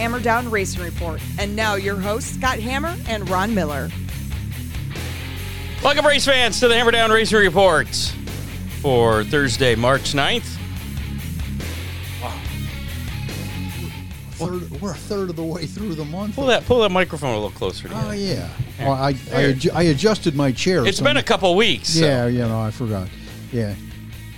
[0.00, 1.20] Hammer Down Racing Report.
[1.38, 3.90] And now your hosts, Scott Hammer and Ron Miller.
[5.84, 7.86] Welcome, race fans, to the Hammer Down Racing Report
[8.80, 10.56] for Thursday, March 9th.
[14.32, 16.34] Third, we're a third of the way through the month.
[16.34, 17.88] Pull that pull that microphone a little closer.
[17.88, 18.28] To Oh you.
[18.28, 18.48] yeah.
[18.78, 20.86] Well, I I, adju- I adjusted my chair.
[20.86, 21.90] It's so- been a couple weeks.
[21.90, 23.08] so- Yeah, you know, I forgot.
[23.52, 23.74] Yeah.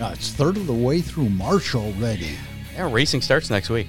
[0.00, 2.30] No, it's third of the way through March already.
[2.74, 3.86] Yeah, racing starts next week.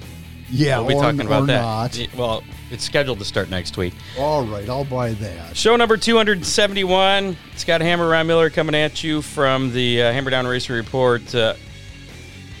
[0.56, 1.60] Yeah, We'll be or, talking about that.
[1.60, 2.08] not.
[2.16, 3.92] Well, it's scheduled to start next week.
[4.18, 5.56] All right, I'll buy that.
[5.56, 7.36] Show number 271.
[7.56, 11.54] Scott Hammer, Ron Miller coming at you from the uh, Hammer Down Racing Report uh,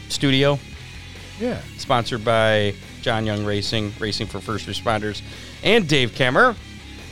[0.08, 0.58] studio,
[1.38, 1.60] Yeah.
[1.78, 5.22] sponsored by John Young Racing, Racing for First Responders,
[5.62, 6.56] and Dave Kemmer.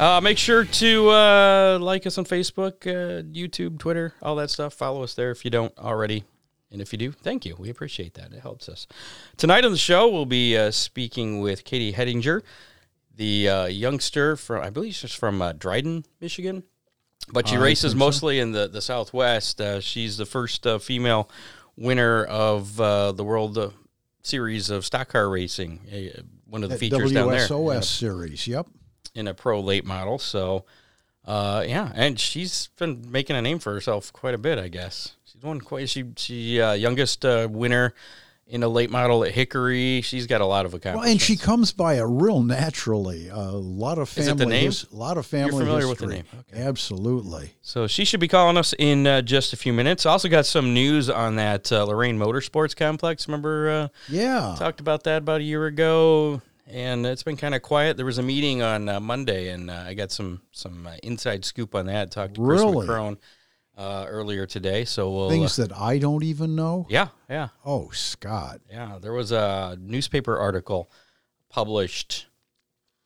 [0.00, 4.74] Uh, make sure to uh, like us on Facebook, uh, YouTube, Twitter, all that stuff.
[4.74, 6.24] Follow us there if you don't already.
[6.72, 7.54] And if you do, thank you.
[7.58, 8.32] We appreciate that.
[8.32, 8.86] It helps us.
[9.36, 12.42] Tonight on the show, we'll be uh, speaking with Katie Hettinger,
[13.14, 16.64] the uh, youngster from, I believe she's from uh, Dryden, Michigan.
[17.32, 17.98] But she races so.
[17.98, 19.60] mostly in the, the Southwest.
[19.60, 21.30] Uh, she's the first uh, female
[21.76, 23.70] winner of uh, the World uh,
[24.22, 28.46] Series of Stock Car Racing, uh, one of the That features down there WSOS series.
[28.46, 28.66] Yep.
[29.14, 30.18] in a pro late model.
[30.18, 30.64] So,
[31.24, 35.16] uh, yeah, and she's been making a name for herself quite a bit, I guess.
[35.42, 35.88] She's won quite.
[35.88, 37.94] She she uh, youngest uh, winner
[38.46, 40.00] in a late model at Hickory.
[40.02, 41.10] She's got a lot of Well, accomplishments.
[41.10, 43.28] and she comes by it real naturally.
[43.28, 44.30] A lot of Is family.
[44.30, 44.64] it the name?
[44.66, 45.64] his- a lot of family.
[45.64, 46.28] familiar with the history.
[46.54, 46.66] name.
[46.68, 47.54] Absolutely.
[47.60, 50.06] So she should be calling us in uh, just a few minutes.
[50.06, 53.26] Also got some news on that uh, Lorraine Motorsports Complex.
[53.26, 54.54] Remember, uh, Yeah.
[54.56, 57.96] talked about that about a year ago, and it's been kind of quiet.
[57.96, 61.44] There was a meeting on uh, Monday, and uh, I got some some uh, inside
[61.44, 62.12] scoop on that.
[62.12, 62.86] Talked to Chris Really?
[62.86, 63.16] McCrone
[63.76, 64.84] uh, earlier today.
[64.84, 66.86] So we'll Things uh, that I don't even know.
[66.90, 68.60] yeah, yeah, Oh, Scott.
[68.70, 68.98] yeah.
[69.00, 70.90] There was a newspaper article
[71.48, 72.26] published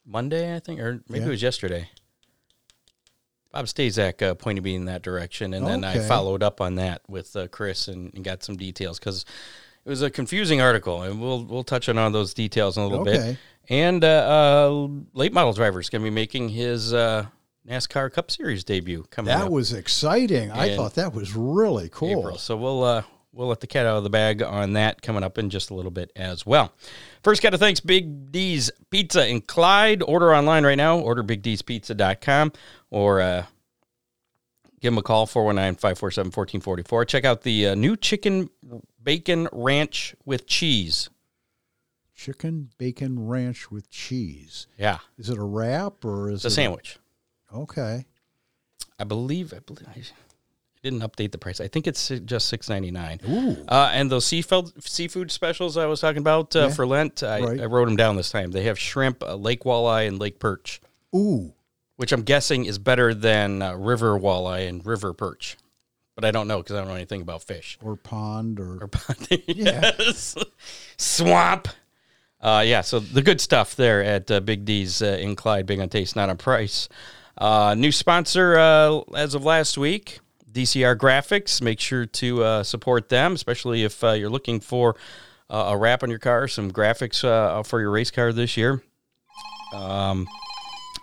[0.04, 1.26] Monday, I think, or maybe Yeah.
[1.26, 1.88] it was yesterday.
[3.52, 7.00] Bob Stazak uh, pointed me in that direction, and then I followed up on that
[7.08, 9.24] with uh, Chris and, and got some details because
[9.84, 12.86] it was a confusing article, and we'll we'll touch on all those details in a
[12.86, 13.38] little bit.
[13.70, 14.06] And uh,
[14.68, 17.26] uh, late model driver is going to be making his uh,
[17.66, 19.40] NASCAR Cup Series debut coming up.
[19.40, 20.50] That up was exciting.
[20.52, 22.20] I thought that was really cool.
[22.20, 22.38] April.
[22.38, 25.38] So we'll uh, we'll let the cat out of the bag on that coming up
[25.38, 26.72] in just a little bit as well.
[27.22, 30.02] First, got to thanks Big D's Pizza in Clyde.
[30.02, 30.98] Order online right now.
[30.98, 32.52] Order bigdspizza.com
[32.90, 33.46] or uh,
[34.80, 37.08] give them a call 419-547-1444.
[37.08, 38.48] Check out the uh, new chicken
[39.02, 41.10] bacon ranch with cheese.
[42.14, 44.66] Chicken bacon ranch with cheese.
[44.78, 46.98] Yeah, Is it a wrap or is it's a it sandwich.
[47.54, 48.06] Okay.
[48.98, 50.02] I believe I believe I
[50.82, 51.60] didn't update the price.
[51.60, 53.20] I think it's just six ninety nine.
[53.28, 53.56] Ooh.
[53.68, 57.40] Uh, and those seafood seafood specials I was talking about uh, Yeah, for Lent, I,
[57.40, 57.60] right.
[57.60, 58.52] I wrote them down this time.
[58.52, 60.80] They have shrimp, uh, lake walleye, and lake perch,
[61.14, 61.52] Ooh.
[61.96, 65.56] which I'm guessing is better than uh, river walleye and river perch.
[66.14, 67.78] But I don't know because I don't know anything about fish.
[67.82, 68.90] Or pond or, Or
[69.46, 70.34] yes,
[70.96, 71.68] swamp.
[72.40, 75.80] Uh, yeah, so the good stuff there at uh, Big D's uh, in Clyde, big
[75.80, 76.88] on taste, not on price.
[77.38, 80.20] Uh, new sponsor uh, as of last week,
[80.52, 81.60] DCR Graphics.
[81.60, 84.96] Make sure to uh, support them, especially if uh, you're looking for
[85.50, 88.82] uh, a wrap on your car, some graphics uh, for your race car this year.
[89.74, 90.26] Um,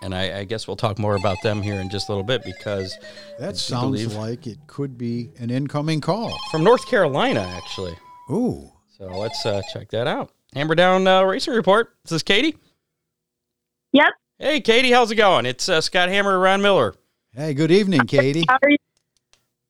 [0.02, 2.42] and I, I guess we'll talk more about them here in just a little bit
[2.44, 2.98] because
[3.38, 6.36] that sounds believe- like it could be an incoming call.
[6.50, 7.96] from North Carolina, actually.
[8.30, 8.70] Ooh.
[8.98, 10.30] So let's uh, check that out.
[10.54, 11.94] Hammer Down uh, Racing Report.
[12.04, 12.56] This is Katie.
[13.92, 14.12] Yep.
[14.44, 15.46] Hey, Katie, how's it going?
[15.46, 16.94] It's uh, Scott Hammer, Ron Miller.
[17.32, 18.44] Hey, good evening, Katie.
[18.46, 18.76] How are you?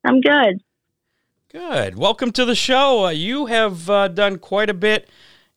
[0.03, 0.61] I'm good.
[1.49, 1.97] Good.
[1.97, 3.05] Welcome to the show.
[3.05, 5.07] Uh, you have uh, done quite a bit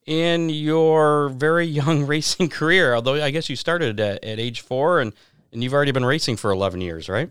[0.07, 5.01] in your very young racing career, although I guess you started at, at age four
[5.01, 5.13] and,
[5.53, 7.29] and you've already been racing for 11 years, right?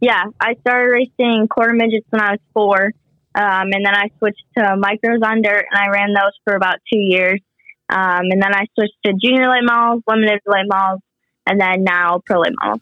[0.00, 2.92] Yeah, I started racing quarter midgets when I was four,
[3.34, 6.76] um, and then I switched to micros on dirt, and I ran those for about
[6.90, 7.42] two years.
[7.88, 11.00] Um, and then I switched to junior late models, limited late models,
[11.46, 12.80] and then now pro late models.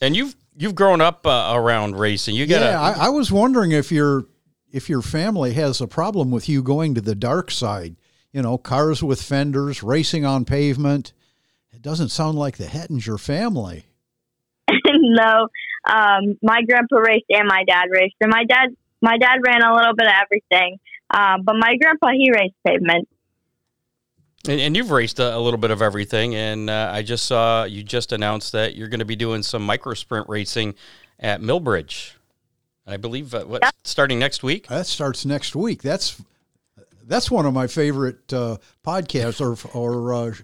[0.00, 2.34] And you've you've grown up uh, around racing.
[2.34, 4.26] You got yeah, a, I, I was wondering if your
[4.72, 7.96] if your family has a problem with you going to the dark side.
[8.32, 11.12] You know, cars with fenders, racing on pavement.
[11.72, 13.84] It doesn't sound like the Hettinger family.
[14.86, 15.48] no,
[15.88, 18.70] um, my grandpa raced and my dad raced, and my dad
[19.02, 20.78] my dad ran a little bit of everything.
[21.14, 23.08] Um, but my grandpa he raced pavement.
[24.48, 27.64] And, and you've raced a, a little bit of everything, and uh, I just saw
[27.64, 30.74] you just announced that you're going to be doing some micro sprint racing
[31.20, 32.12] at Millbridge.
[32.86, 34.66] I believe uh, what starting next week.
[34.66, 35.82] That starts next week.
[35.82, 36.20] That's
[37.06, 40.34] that's one of my favorite uh, podcasts or or uh,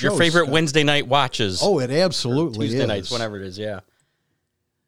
[0.00, 0.48] your favorite.
[0.48, 1.60] Wednesday night watches.
[1.62, 2.88] Oh, it absolutely Tuesday is.
[2.88, 3.58] nights, whenever it is.
[3.58, 3.80] Yeah.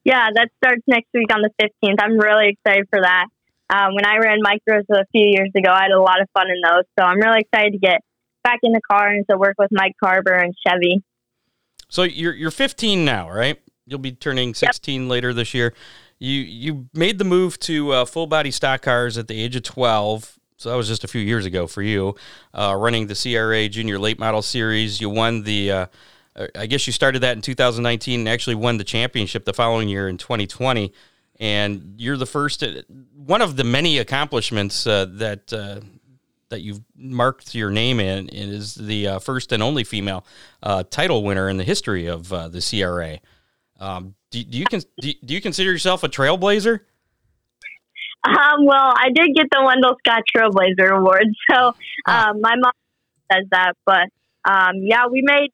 [0.04, 1.96] Yeah, that starts next week on the 15th.
[1.98, 3.26] I'm really excited for that.
[3.68, 6.46] Um, when I ran micros a few years ago, I had a lot of fun
[6.48, 6.84] in those.
[6.96, 8.02] So I'm really excited to get
[8.46, 11.02] back in the car and to work with Mike Carver and Chevy.
[11.88, 13.60] So you're you're 15 now, right?
[13.86, 15.74] You'll be turning 16 later this year.
[16.18, 19.64] You you made the move to uh, full body stock cars at the age of
[19.64, 20.38] 12.
[20.58, 22.14] So that was just a few years ago for you,
[22.54, 25.00] uh, running the CRA Junior Late Model Series.
[25.00, 25.70] You won the.
[25.72, 25.86] Uh,
[26.54, 30.06] I guess you started that in 2019 and actually won the championship the following year
[30.06, 30.92] in 2020.
[31.40, 32.62] And you're the first,
[33.14, 35.80] one of the many accomplishments uh, that uh,
[36.48, 40.24] that you've marked your name in is the uh, first and only female
[40.62, 43.18] uh, title winner in the history of uh, the CRA.
[43.78, 46.80] Um, do, do you con- do, do you consider yourself a trailblazer?
[48.24, 51.26] Um, well, I did get the Wendell Scott Trailblazer Award.
[51.50, 51.74] So
[52.06, 52.72] um, my mom
[53.32, 53.74] says that.
[53.84, 54.08] But
[54.44, 55.50] um, yeah, we made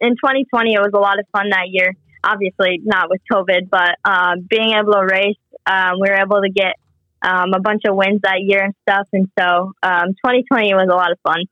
[0.00, 1.94] in 2020, it was a lot of fun that year.
[2.22, 5.36] Obviously, not with COVID, but um, being able to race,
[5.66, 6.76] um, we were able to get
[7.24, 9.08] um, a bunch of wins that year and stuff.
[9.12, 11.44] And so um, 2020 was a lot of fun.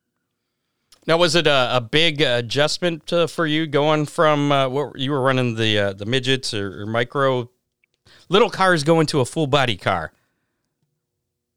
[1.06, 5.10] Now, was it a, a big adjustment uh, for you going from uh, what you
[5.10, 7.50] were running the uh, the midgets or, or micro
[8.28, 10.12] little cars going to a full body car?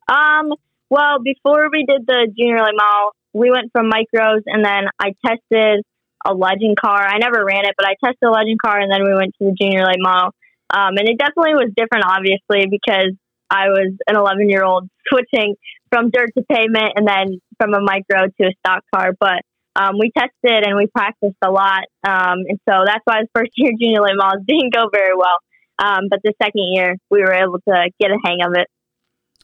[0.07, 0.53] Um,
[0.89, 5.13] well, before we did the junior late model, we went from micros and then I
[5.23, 5.83] tested
[6.25, 7.05] a legend car.
[7.05, 9.45] I never ran it, but I tested a legend car and then we went to
[9.45, 10.31] the junior late model.
[10.71, 13.13] Um, and it definitely was different, obviously, because
[13.49, 15.55] I was an 11 year old switching
[15.91, 19.11] from dirt to pavement and then from a micro to a stock car.
[19.19, 19.41] But
[19.75, 21.83] um, we tested and we practiced a lot.
[22.07, 25.37] Um, and so that's why the first year junior late models didn't go very well.
[25.77, 28.67] Um, but the second year, we were able to get a hang of it.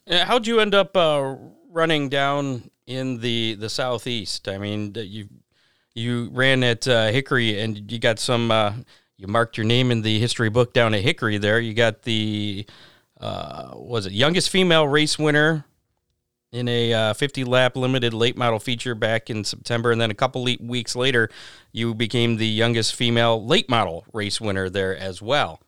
[0.09, 1.36] Uh, How'd you end up uh,
[1.69, 4.48] running down in the the southeast?
[4.48, 5.27] I mean, you
[5.94, 8.50] you ran at uh, Hickory, and you got some.
[8.50, 8.74] Uh,
[9.18, 11.38] you marked your name in the history book down at Hickory.
[11.38, 12.65] There, you got the
[13.22, 15.66] uh, was it youngest female race winner
[16.52, 20.14] in a uh, 50 lap limited late model feature back in September, and then a
[20.14, 21.30] couple le- weeks later,
[21.72, 25.62] you became the youngest female late model race winner there as well.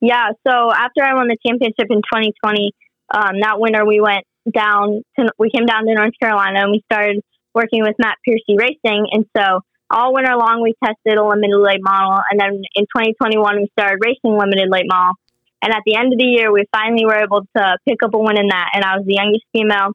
[0.00, 2.70] Yeah, so after I won the championship in 2020,
[3.12, 6.82] um, that winter we went down to we came down to North Carolina and we
[6.90, 7.20] started
[7.54, 9.60] working with Matt Piercy Racing, and so
[9.90, 13.98] all winter long we tested a limited late model, and then in 2021 we started
[14.04, 15.14] racing limited late model,
[15.62, 18.18] and at the end of the year we finally were able to pick up a
[18.18, 19.92] win in that, and I was the youngest female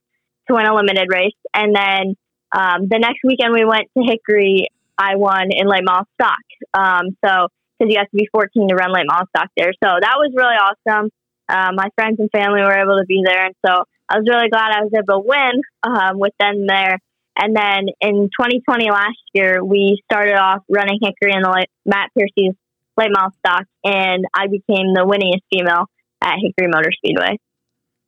[0.47, 2.15] to win a limited race, and then
[2.55, 4.67] um, the next weekend we went to Hickory,
[4.97, 7.47] I won in late model stock, um, so
[7.79, 9.73] because you have to be 14 to run late model stock there.
[9.83, 11.09] So that was really awesome.
[11.49, 14.49] Uh, my friends and family were able to be there, and so I was really
[14.49, 16.99] glad I was able to win um, with them there.
[17.35, 22.53] And then in 2020, last year, we started off running Hickory in the Matt Piercy's
[22.97, 25.85] late model stock, and I became the winningest female
[26.21, 27.39] at Hickory Motor Speedway.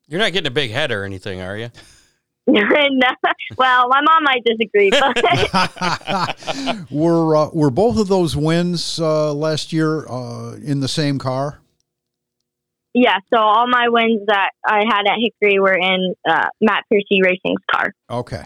[0.08, 1.70] You're not getting a big head or anything, are you?
[2.46, 3.02] and,
[3.58, 5.16] well, my mom might disagree, but
[6.90, 11.60] were uh, were both of those wins uh, last year uh, in the same car?
[12.96, 13.18] yeah.
[13.32, 17.60] So all my wins that I had at Hickory were in uh, Matt Piercy Racing's
[17.70, 17.92] car.
[18.08, 18.44] Okay.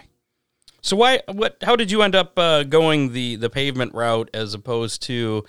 [0.81, 4.53] So why what how did you end up uh, going the the pavement route as
[4.53, 5.45] opposed to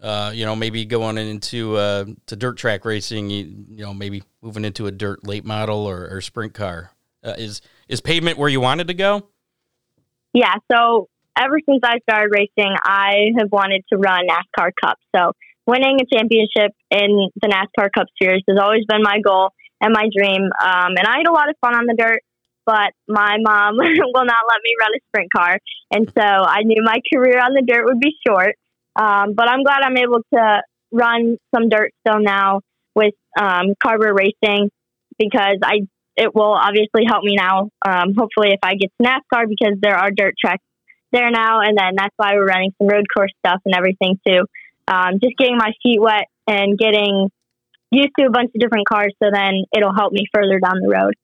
[0.00, 4.22] uh, you know maybe going into uh, to dirt track racing you, you know maybe
[4.42, 6.92] moving into a dirt late model or, or sprint car
[7.24, 9.28] uh, is is pavement where you wanted to go
[10.32, 14.98] Yeah, so ever since I started racing, I have wanted to run NASCAR Cup.
[15.14, 15.32] So
[15.66, 19.50] winning a championship in the NASCAR Cup Series has always been my goal
[19.80, 20.42] and my dream.
[20.42, 22.20] Um, and I had a lot of fun on the dirt,
[22.66, 25.58] but my mom will not let me run a sprint car.
[25.90, 28.56] And so I knew my career on the dirt would be short.
[28.98, 32.60] Um, but I'm glad I'm able to run some dirt still now
[32.94, 34.70] with um, Carver Racing
[35.18, 35.86] because I
[36.16, 37.70] it will obviously help me now.
[37.86, 40.64] Um, hopefully, if I get to NASCAR, because there are dirt tracks
[41.12, 44.42] there now, and then that's why we're running some road course stuff and everything too.
[44.88, 47.30] Um, just getting my feet wet and getting
[47.92, 50.88] used to a bunch of different cars, so then it'll help me further down the
[50.88, 51.14] road.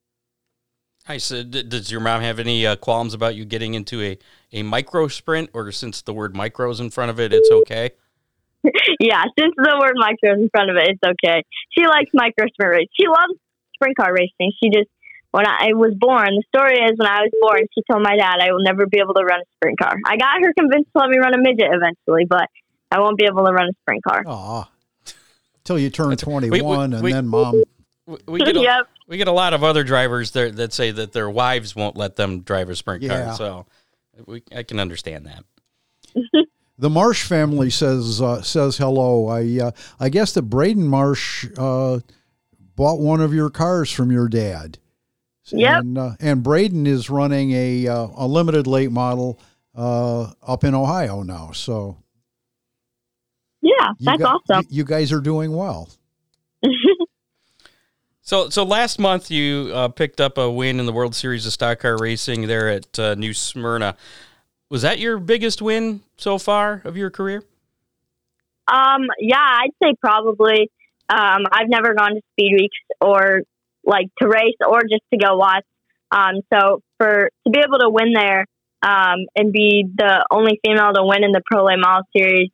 [1.07, 4.19] Hi, so d- does your mom have any uh, qualms about you getting into a,
[4.53, 7.91] a micro sprint, or since the word micro is in front of it, it's okay?
[9.01, 11.43] yeah, since the word micro is in front of it, it's okay.
[11.77, 12.89] She likes micro sprint race.
[12.99, 13.35] She loves
[13.75, 14.53] sprint car racing.
[14.63, 14.89] She just
[15.31, 18.39] when I was born, the story is when I was born, she told my dad
[18.41, 19.97] I will never be able to run a sprint car.
[20.07, 22.49] I got her convinced to let me run a midget eventually, but
[22.91, 24.23] I won't be able to run a sprint car.
[24.27, 24.69] Aw.
[25.65, 27.63] Till you turn we- 21, we- and we- then mom.
[28.07, 28.89] We, we get a, Yep.
[29.07, 32.17] We get a lot of other drivers there that say that their wives won't let
[32.17, 33.27] them drive a sprint Yeah.
[33.27, 33.37] car.
[33.37, 33.67] So
[34.27, 35.45] We, I can understand that.
[36.77, 39.29] The Marsh family says uh, says hello.
[39.29, 39.71] I uh,
[40.01, 42.01] I guess that Braden Marsh uh,
[42.75, 44.79] bought one of your cars from your dad.
[45.53, 45.81] Yep.
[45.83, 49.39] And, uh, and Braden is running a uh, a limited late model
[49.77, 51.53] uh, up in Ohio now.
[51.53, 51.97] So
[53.63, 53.71] Yeah,
[54.01, 54.65] you that's awesome.
[54.69, 55.89] You, you guys are doing well.
[58.27, 61.53] So, so last month you uh, picked up a win in the World Series of
[61.53, 63.97] Stock Car Racing there at uh, New Smyrna.
[64.71, 67.43] Was that your biggest win so far of your career?
[68.67, 70.71] Um, yeah, I'd say probably.
[71.07, 73.43] Um, I've never gone to speed weeks or
[73.85, 75.67] like to race or just to go watch.
[76.11, 78.47] Um, so for to be able to win there
[78.81, 82.49] um, and be the only female to win in the Pro Late Model Series,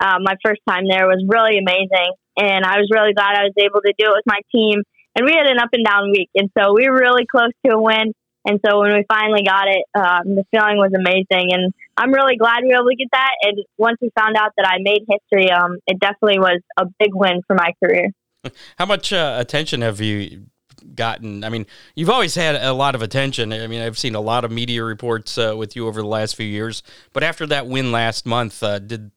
[0.00, 3.54] uh, my first time there was really amazing, and I was really glad I was
[3.56, 4.82] able to do it with my team.
[5.16, 7.74] And we had an up and down week, and so we were really close to
[7.74, 8.12] a win.
[8.46, 12.36] And so when we finally got it, um, the feeling was amazing, and I'm really
[12.36, 13.32] glad we were able to get that.
[13.42, 17.14] And once we found out that I made history, um, it definitely was a big
[17.14, 18.10] win for my career.
[18.78, 20.46] How much uh, attention have you
[20.94, 21.44] gotten?
[21.44, 23.52] I mean, you've always had a lot of attention.
[23.52, 26.36] I mean, I've seen a lot of media reports uh, with you over the last
[26.36, 26.82] few years.
[27.12, 29.10] But after that win last month, uh, did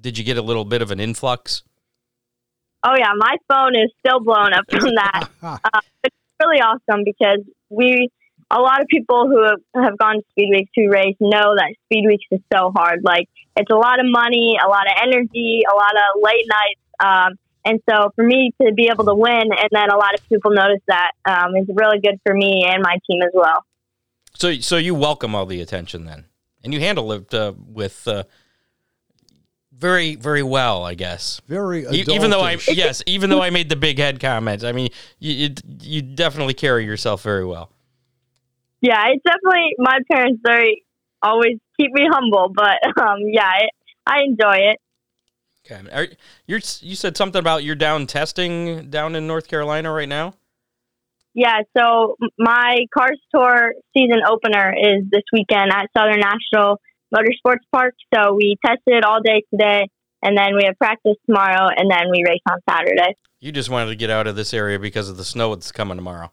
[0.00, 1.62] did you get a little bit of an influx?
[2.82, 5.28] Oh yeah, my phone is still blown up from that.
[5.42, 8.08] uh, it's really awesome because we,
[8.50, 11.74] a lot of people who have, have gone to speed weeks who race know that
[11.86, 13.00] speed weeks is so hard.
[13.02, 16.80] Like it's a lot of money, a lot of energy, a lot of late nights.
[17.00, 20.26] Um, and so for me to be able to win, and then a lot of
[20.28, 23.64] people notice that um, is really good for me and my team as well.
[24.34, 26.24] So, so you welcome all the attention then,
[26.64, 28.24] and you handle it uh, with uh,
[29.80, 31.40] very, very well, I guess.
[31.48, 34.72] Very E- even though I yes, even though I made the big head comment, I
[34.72, 37.70] mean, you you, you definitely carry yourself very well.
[38.82, 40.40] Yeah, it's definitely my parents.
[40.44, 40.82] They
[41.22, 43.68] always keep me humble, but um, yeah, I,
[44.06, 44.78] I enjoy it.
[45.66, 46.06] Okay, Are,
[46.46, 50.34] you're you said something about you're down testing down in North Carolina right now.
[51.32, 56.80] Yeah, so my Cars Tour season opener is this weekend at Southern National
[57.14, 57.94] Motorsports Park.
[58.14, 59.88] So we tested all day today,
[60.22, 63.16] and then we have practice tomorrow, and then we race on Saturday.
[63.40, 65.96] You just wanted to get out of this area because of the snow that's coming
[65.96, 66.30] tomorrow.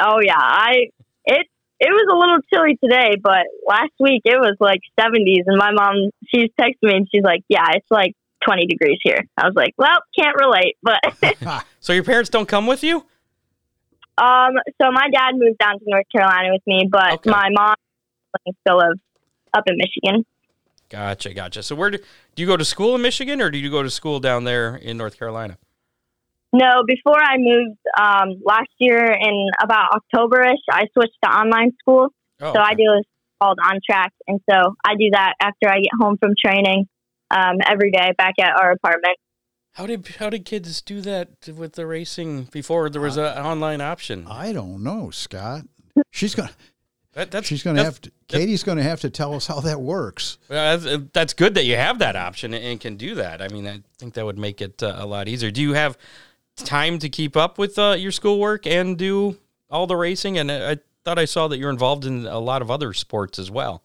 [0.00, 0.88] Oh yeah, I
[1.24, 1.46] it
[1.80, 5.72] it was a little chilly today, but last week it was like 70s, and my
[5.72, 8.12] mom she's texting me and she's like, "Yeah, it's like
[8.44, 11.00] 20 degrees here." I was like, "Well, can't relate," but
[11.80, 13.04] So your parents don't come with you?
[14.18, 17.30] um, so my dad moved down to North Carolina with me, but Okay.
[17.30, 17.74] my mom
[18.66, 19.00] still lives
[19.54, 20.24] up in Michigan.
[20.88, 21.62] Gotcha, gotcha.
[21.62, 21.98] So where do,
[22.34, 24.76] do you go to school in Michigan, or do you go to school down there
[24.76, 25.56] in North Carolina?
[26.52, 32.08] No, before I moved um, last year in about Octoberish, I switched to online school.
[32.42, 33.02] Oh, So I do a
[33.42, 36.86] called On Track, and so I do that after I get home from training
[37.30, 39.16] um, every day back at our apartment.
[39.76, 43.46] How did how did kids do that with the racing before there was a- an
[43.46, 44.26] online option?
[44.28, 45.62] I don't know, Scott.
[46.10, 46.50] She's gonna
[47.14, 48.10] That, that's she's gonna have to.
[48.28, 50.38] Katie's gonna have to tell us how that works.
[50.48, 53.42] Well, that's, that's good that you have that option and can do that.
[53.42, 55.50] I mean, I think that would make it uh, a lot easier.
[55.50, 55.98] Do you have
[56.56, 59.36] time to keep up with uh, your schoolwork and do
[59.70, 60.38] all the racing?
[60.38, 63.38] And I, I thought I saw that you're involved in a lot of other sports
[63.38, 63.82] as well.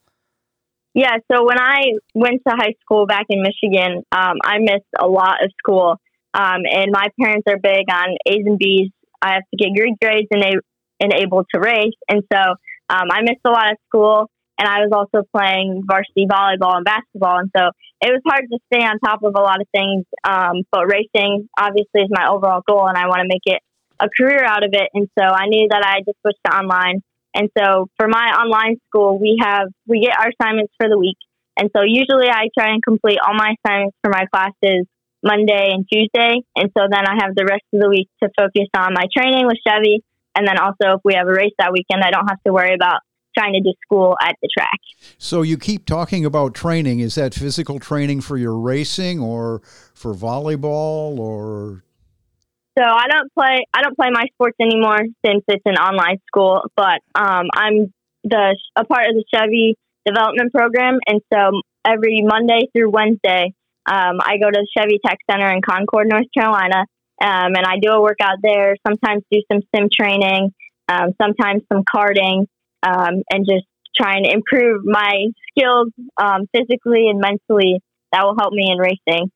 [0.93, 1.83] Yeah, so when I
[2.15, 5.97] went to high school back in Michigan, um, I missed a lot of school.
[6.33, 8.89] Um, and my parents are big on A's and B's.
[9.21, 10.61] I have to get good grades and, a-
[10.99, 11.93] and able to race.
[12.09, 12.55] And so
[12.89, 14.29] um, I missed a lot of school.
[14.59, 17.37] And I was also playing varsity volleyball and basketball.
[17.37, 17.69] And so
[18.01, 20.03] it was hard to stay on top of a lot of things.
[20.25, 23.61] Um, but racing obviously is my overall goal, and I want to make it
[23.99, 24.89] a career out of it.
[24.95, 27.03] And so I knew that I just switched to online.
[27.35, 31.17] And so for my online school, we have we get our assignments for the week.
[31.57, 34.85] And so usually I try and complete all my assignments for my classes
[35.23, 36.41] Monday and Tuesday.
[36.55, 39.45] And so then I have the rest of the week to focus on my training
[39.45, 40.01] with Chevy.
[40.37, 42.75] And then also if we have a race that weekend, I don't have to worry
[42.75, 42.99] about
[43.35, 44.79] trying to do school at the track.
[45.17, 46.99] So you keep talking about training.
[46.99, 49.61] Is that physical training for your racing or
[49.93, 51.83] for volleyball or
[52.77, 56.61] So I don't play I don't play my sports anymore since it's an online school,
[56.75, 59.75] but um, I'm the a part of the Chevy
[60.05, 63.53] development program, and so every Monday through Wednesday,
[63.85, 66.85] um, I go to the Chevy Tech Center in Concord, North Carolina,
[67.21, 68.75] um, and I do a workout there.
[68.87, 70.53] Sometimes do some sim training,
[70.89, 72.45] um, sometimes some karting,
[72.83, 75.87] um, and just trying to improve my skills
[76.21, 77.81] um, physically and mentally.
[78.11, 79.31] That will help me in racing.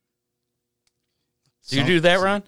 [1.69, 2.43] Do you do that, Ron?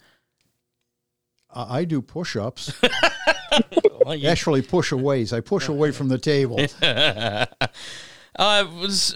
[1.54, 2.74] I I do push-ups.
[4.04, 5.32] Well, you- Actually, push aways.
[5.32, 6.60] I push away from the table.
[8.36, 9.14] Uh, was,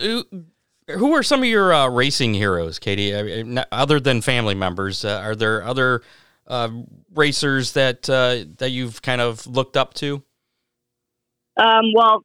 [0.88, 3.16] who, are some of your uh, racing heroes, Katie?
[3.16, 6.02] I mean, other than family members, uh, are there other
[6.48, 6.70] uh,
[7.14, 10.24] racers that uh, that you've kind of looked up to?
[11.58, 12.24] Um, well,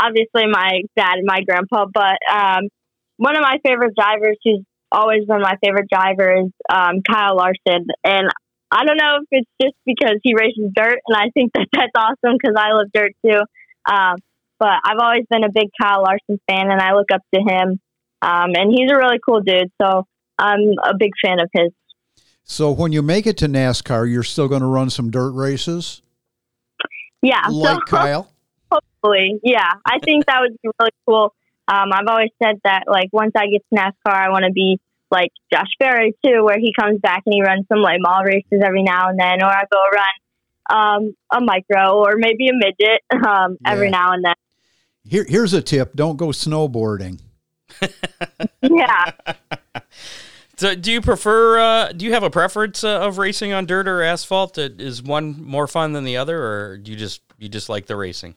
[0.00, 2.68] obviously my dad and my grandpa, but um,
[3.16, 7.86] one of my favorite drivers, who's always been my favorite driver, is um, Kyle Larson.
[8.04, 8.28] And
[8.70, 11.92] I don't know if it's just because he races dirt, and I think that that's
[11.96, 13.40] awesome because I love dirt too.
[13.90, 14.16] Um,
[14.58, 17.80] but I've always been a big Kyle Larson fan, and I look up to him.
[18.24, 20.06] Um, and he's a really cool dude, so
[20.38, 21.72] I'm a big fan of his.
[22.42, 26.00] So when you make it to NASCAR, you're still going to run some dirt races,
[27.20, 28.30] Yeah, like so Kyle.
[28.72, 31.34] hopefully, yeah, I think that would be really cool.
[31.68, 34.80] Um, I've always said that, like, once I get to NASCAR, I want to be
[35.10, 38.62] like Josh Berry too, where he comes back and he runs some late mall races
[38.64, 40.06] every now and then, or I go run
[40.70, 44.34] um, a micro or maybe a midget um, every now and then.
[45.04, 47.20] Here, here's a tip: don't go snowboarding.
[48.62, 49.12] Yeah.
[50.56, 51.58] So, do you prefer?
[51.58, 54.56] Uh, do you have a preference uh, of racing on dirt or asphalt?
[54.56, 57.96] Is one more fun than the other, or do you just you just like the
[57.96, 58.36] racing?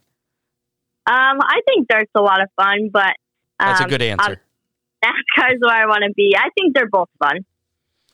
[1.05, 3.13] Um, I think dirt's a lot of fun, but
[3.59, 4.41] um, That's a good answer.
[5.05, 6.35] NASCAR's where I want to be.
[6.35, 7.45] I think they're both fun.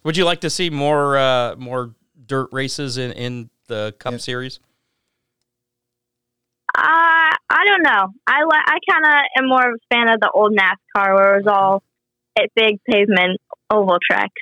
[0.03, 1.95] Would you like to see more uh, more
[2.27, 4.17] dirt races in, in the Cup Yeah.
[4.17, 4.59] Series?
[6.75, 8.13] Uh, I don't know.
[8.27, 11.35] I li- I kind of am more of a fan of the old NASCAR where
[11.35, 11.83] it was all
[12.37, 13.39] at big pavement
[13.69, 14.41] oval tracks.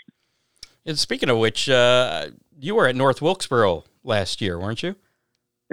[0.85, 2.27] And speaking of which, uh,
[2.59, 4.95] you were at North Wilkesboro last year, weren't you?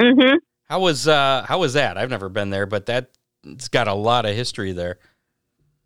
[0.01, 1.97] hmm How was uh, how was that?
[1.97, 3.11] I've never been there, but that
[3.45, 4.99] it's got a lot of history there.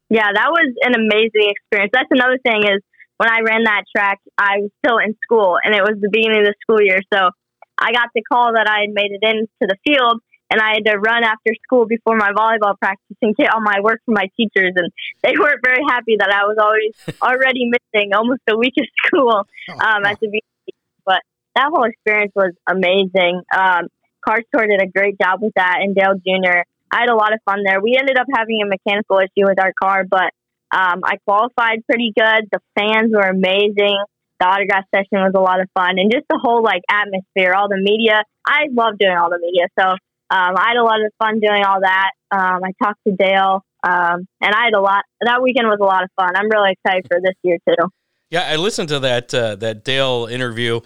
[0.09, 1.91] Yeah, that was an amazing experience.
[1.93, 2.83] That's another thing is
[3.19, 6.41] when I ran that track, I was still in school and it was the beginning
[6.41, 6.99] of the school year.
[7.13, 7.31] So
[7.79, 10.21] I got the call that I had made it into the field
[10.53, 13.81] and I had to run after school before my volleyball practice and get all my
[13.81, 14.75] work from my teachers.
[14.77, 18.85] And they weren't very happy that I was always already missing almost a week of
[19.07, 19.47] school
[19.81, 20.77] um, at the beginning.
[21.07, 21.23] But
[21.57, 23.41] that whole experience was amazing.
[23.57, 23.89] Um,
[24.29, 26.69] did a great job with that and Dale Jr.
[26.93, 27.81] I had a lot of fun there.
[27.81, 30.37] We ended up having a mechanical issue with our car, but
[30.71, 32.49] um, I qualified pretty good.
[32.53, 33.97] The fans were amazing.
[34.39, 37.69] The autograph session was a lot of fun, and just the whole like atmosphere, all
[37.69, 38.25] the media.
[38.47, 39.97] I love doing all the media, so
[40.33, 42.13] um, I had a lot of fun doing all that.
[42.31, 45.05] Um, I talked to Dale, um, and I had a lot.
[45.21, 46.31] That weekend was a lot of fun.
[46.35, 47.89] I'm really excited for this year too.
[48.31, 50.81] Yeah, I listened to that uh, that Dale interview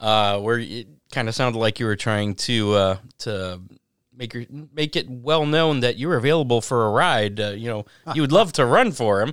[0.00, 3.62] uh, where it kind of sounded like you were trying to uh, to
[4.14, 7.40] make your make it well known that you're available for a ride.
[7.40, 9.32] Uh, you know, you would love to run for him.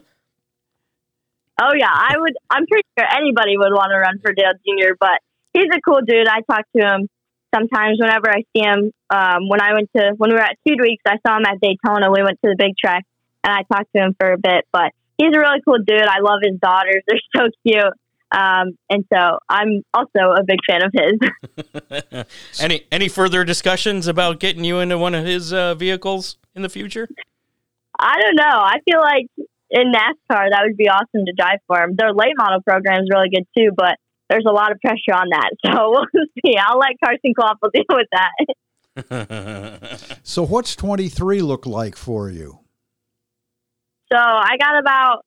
[1.62, 2.34] Oh yeah, I would.
[2.50, 4.94] I'm pretty sure anybody would want to run for Dale Jr.
[4.98, 5.20] But
[5.52, 6.30] he's a cool dude.
[6.30, 7.10] I talked to him
[7.54, 8.92] sometimes whenever I see him.
[9.10, 11.60] Um, when I went to when we were at Speed Weeks, I saw him at
[11.62, 12.12] Daytona.
[12.12, 13.04] We went to the big track,
[13.44, 14.66] and I talked to him for a bit.
[14.72, 16.02] But he's a really cool dude.
[16.02, 17.04] I love his daughters.
[17.08, 17.94] They're so cute.
[18.30, 22.26] Um, and so I'm also a big fan of his.
[22.60, 26.70] any any further discussions about getting you into one of his uh, vehicles in the
[26.70, 27.08] future?
[28.00, 28.44] I don't know.
[28.44, 29.28] I feel like
[29.70, 31.96] in NASCAR that would be awesome to drive for him.
[31.96, 33.98] Their late model program is really good too, but
[34.30, 35.52] there's a lot of pressure on that.
[35.66, 36.06] So we'll
[36.46, 36.56] see.
[36.58, 38.32] I'll let Carson Kvapil deal with that.
[40.24, 42.60] So what's 23 look like for you?
[44.12, 45.26] So I got about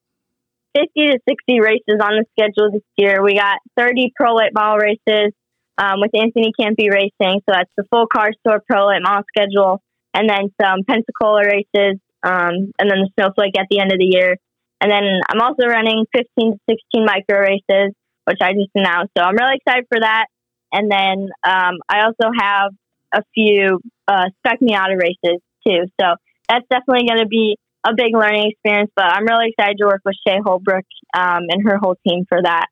[0.76, 3.22] 50 to 60 races on the schedule this year.
[3.22, 5.32] We got 30 pro late model races
[5.78, 7.40] um, with Anthony Campi Racing.
[7.46, 9.82] So that's the full Cars Tour pro late model schedule.
[10.14, 14.10] And then some Pensacola races um, and then the Snowflake at the end of the
[14.10, 14.36] year.
[14.80, 19.12] And then I'm also running 15 to 16 micro races, which I just announced.
[19.16, 20.26] So I'm really excited for that.
[20.72, 22.72] And then um, I also have
[23.12, 25.86] a few uh, Spec Miata races too.
[26.00, 26.14] So
[26.48, 30.02] that's definitely going to be a big learning experience, but I'm really excited to work
[30.04, 32.66] with Shea Holbrook um, and her whole team for that.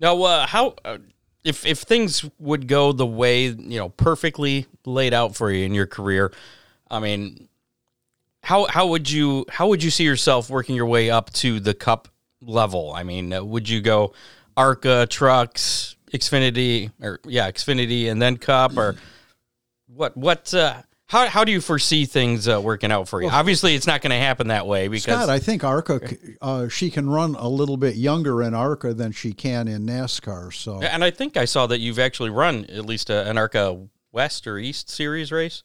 [0.00, 0.98] Now, uh, how uh,
[1.44, 5.74] if if things would go the way you know perfectly laid out for you in
[5.74, 6.32] your career?
[6.90, 7.48] I mean,
[8.44, 11.74] how how would you how would you see yourself working your way up to the
[11.74, 12.08] Cup
[12.40, 12.92] level?
[12.92, 14.14] I mean, uh, would you go
[14.56, 18.96] Arca trucks, Xfinity, or yeah, Xfinity, and then Cup, or
[19.86, 20.16] what?
[20.16, 20.52] What?
[20.52, 23.28] Uh, how how do you foresee things uh, working out for you?
[23.28, 26.00] Obviously, it's not going to happen that way because Scott, I think Arca,
[26.42, 30.52] uh, she can run a little bit younger in Arca than she can in NASCAR.
[30.52, 33.88] So And I think I saw that you've actually run at least a, an ARCA
[34.12, 35.62] West or East series race.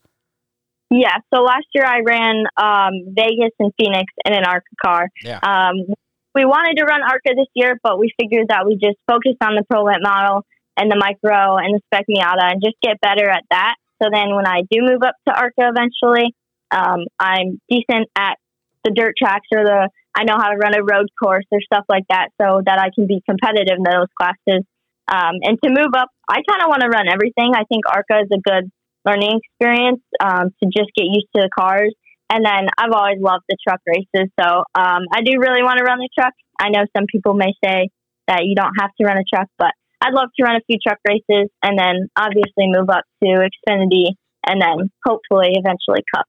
[0.89, 5.09] Yeah, so last year I ran um, Vegas and Phoenix in an ARCA car.
[5.23, 5.39] Yeah.
[5.39, 5.93] Um,
[6.34, 9.56] we wanted to run ARCA this year, but we figured that we just focus on
[9.56, 10.46] the Pro Late model
[10.78, 13.76] and the Micro and the Spec Miata and just get better at that.
[14.02, 16.34] So then when I do move up to ARCA eventually,
[16.72, 18.38] um, I'm decent at
[18.84, 21.86] the dirt tracks or the I know how to run a road course or stuff
[21.89, 24.62] like that, so that I can be competitive in those classes.
[25.08, 27.54] Um, and to move up, I kind of want to run everything.
[27.56, 28.69] I think ARCA is a good
[29.06, 31.93] learning experience um, to just get used to the cars.
[32.29, 35.83] And then I've always loved the truck races, so um, I do really want to
[35.83, 36.33] run the truck.
[36.59, 37.89] I know some people may say
[38.27, 40.77] that you don't have to run a truck, but I'd love to run a few
[40.86, 46.27] truck races and then obviously move up to Xfinity and then hopefully eventually Cup.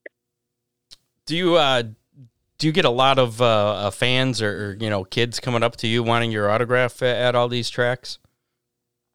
[1.27, 1.83] Do you uh,
[2.59, 5.77] do you get a lot of uh, fans or, or, you know kids coming up
[5.77, 8.19] to you wanting your autograph at, at all these tracks?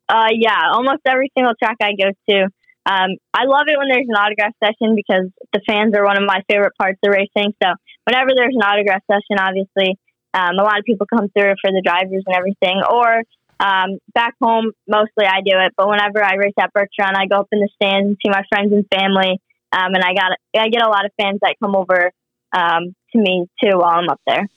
[0.10, 2.50] Uh, yeah, almost every single track I go to.
[2.90, 6.26] Um, I love it when there's an autograph session because the fans are one of
[6.26, 7.54] my favorite parts of racing.
[7.62, 7.70] So
[8.06, 9.94] whenever there's an autograph session, obviously
[10.34, 12.82] um, a lot of people come through for the drivers and everything.
[12.82, 13.22] Or
[13.60, 15.74] um, back home, mostly I do it.
[15.78, 18.42] But whenever I race at Bertrand, I go up in the stands and see my
[18.50, 19.38] friends and family.
[19.72, 22.12] Um, and I got I get a lot of fans that come over
[22.54, 24.48] um, to me too while I'm up there.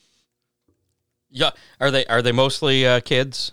[1.29, 3.51] Yeah, are they are they mostly uh, kids?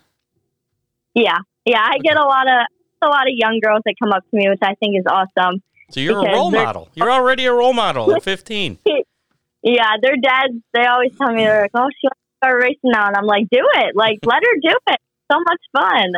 [1.15, 2.67] Yeah, yeah, I get a lot of
[3.03, 5.63] a lot of young girls that come up to me, which I think is awesome.
[5.91, 6.89] So you're a role model.
[6.95, 8.79] You're already a role model at 15.
[9.63, 10.55] yeah, their dads.
[10.73, 13.27] They always tell me they're like, "Oh, she wants to start racing now," and I'm
[13.27, 13.97] like, "Do it!
[13.97, 15.01] Like, let her do it.
[15.31, 16.13] So much fun."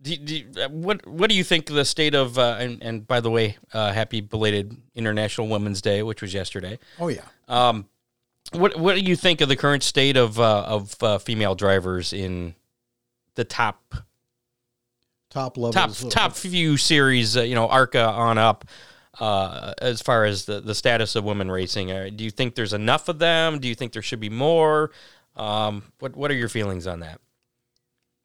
[0.00, 2.38] Do, do, uh, what What do you think of the state of?
[2.38, 6.78] Uh, and, and by the way, uh, happy belated International Women's Day, which was yesterday.
[7.00, 7.22] Oh yeah.
[7.48, 7.86] Um,
[8.52, 12.12] what What do you think of the current state of uh, of uh, female drivers
[12.12, 12.54] in
[13.34, 13.94] the top
[15.30, 17.36] top levels top top few series?
[17.36, 18.64] Uh, you know, ARCA on up.
[19.20, 22.72] Uh, as far as the, the status of women racing, uh, do you think there's
[22.72, 23.58] enough of them?
[23.58, 24.92] Do you think there should be more?
[25.34, 27.20] Um, what What are your feelings on that?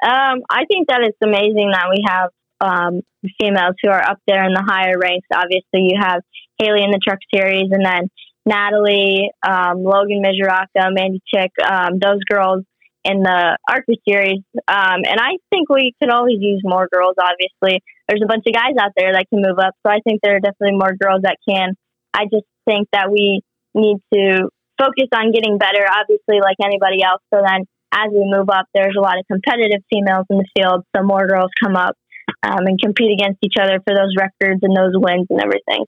[0.03, 2.29] Um, I think that it's amazing that we have
[2.61, 3.01] um,
[3.39, 5.27] females who are up there in the higher ranks.
[5.33, 6.21] Obviously, you have
[6.61, 8.09] Hailie in the Truck Series, and then
[8.45, 12.65] Natalie, um, Logan Misuraca, Mandy Chick, um, those girls
[13.03, 14.39] in the ARCA series.
[14.67, 17.83] Um, and I think we could always use more girls, obviously.
[18.07, 19.75] There's a bunch of guys out there that can move up.
[19.85, 21.75] So I think there are definitely more girls that can.
[22.13, 23.41] I just think that we
[23.75, 27.21] need to focus on getting better, obviously, like anybody else.
[27.33, 30.83] So then as we move up, there's a lot of competitive females in the field.
[30.95, 31.95] So more girls come up
[32.43, 35.85] um, and compete against each other for those records and those wins and everything.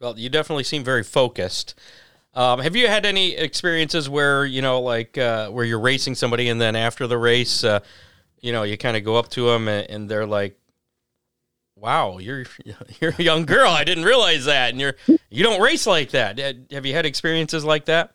[0.00, 1.74] Well, you definitely seem very focused.
[2.34, 6.48] Um, have you had any experiences where you know, like uh, where you're racing somebody,
[6.48, 7.80] and then after the race, uh,
[8.40, 10.58] you know, you kind of go up to them and, and, they're like,
[11.76, 12.44] "Wow, you're
[13.00, 13.70] you're a young girl.
[13.70, 14.96] I didn't realize that, and you're
[15.28, 16.38] you don't race like that."
[16.70, 18.14] Have you had experiences like that?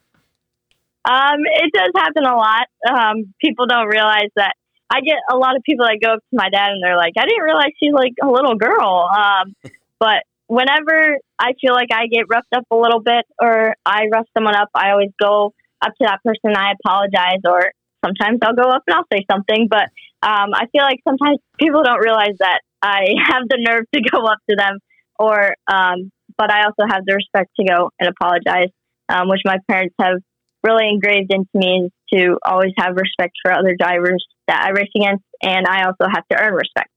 [1.07, 2.67] Um, it does happen a lot.
[2.89, 4.53] Um, people don't realize that.
[4.89, 7.13] I get a lot of people that go up to my dad and they're like,
[7.19, 9.53] "I didn't realize she's like a little girl." Um,
[9.99, 14.25] but whenever I feel like I get roughed up a little bit or I rough
[14.35, 17.71] someone up, I always go up to that person and I apologize or
[18.03, 19.67] sometimes I'll go up and I'll say something.
[19.69, 19.89] But
[20.23, 24.25] um, I feel like sometimes people don't realize that I have the nerve to go
[24.25, 24.79] up to them
[25.19, 28.69] or, um, but I also have the respect to go and apologize,
[29.09, 30.17] um, which my parents have
[30.63, 34.89] really engraved into me is to always have respect for other drivers that I race
[34.95, 35.23] against.
[35.41, 36.89] And I also have to earn respect.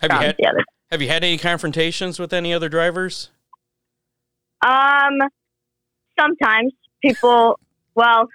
[0.00, 0.64] Have you had, the other.
[0.92, 3.30] Have you had any confrontations with any other drivers?
[4.60, 5.18] Um,
[6.20, 7.58] sometimes people.
[7.94, 8.28] Well,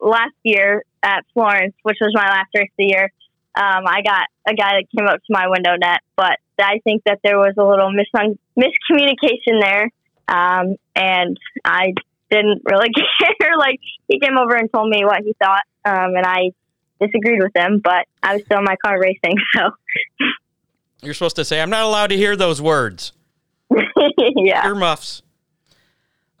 [0.00, 3.12] last year at Florence, which was my last race of the year,
[3.54, 7.04] um, I got a guy that came up to my window net, but I think
[7.04, 9.90] that there was a little mis- miscommunication there,
[10.26, 11.94] um, and I
[12.32, 12.88] didn't really
[13.40, 13.56] care.
[13.56, 16.50] like he came over and told me what he thought, um, and I
[17.00, 19.70] disagreed with him, but I was still in my car racing, so.
[21.02, 23.12] You're supposed to say, I'm not allowed to hear those words.
[24.18, 24.66] yeah.
[24.66, 25.22] Earmuffs.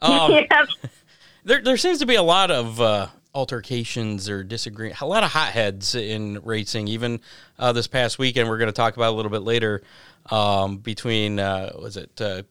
[0.00, 0.48] Um, yep.
[1.44, 5.30] there, there seems to be a lot of uh, altercations or disagreement, a lot of
[5.30, 6.88] hotheads in racing.
[6.88, 7.20] Even
[7.58, 9.82] uh, this past weekend, we're going to talk about a little bit later
[10.30, 12.42] um, between, uh, was it uh,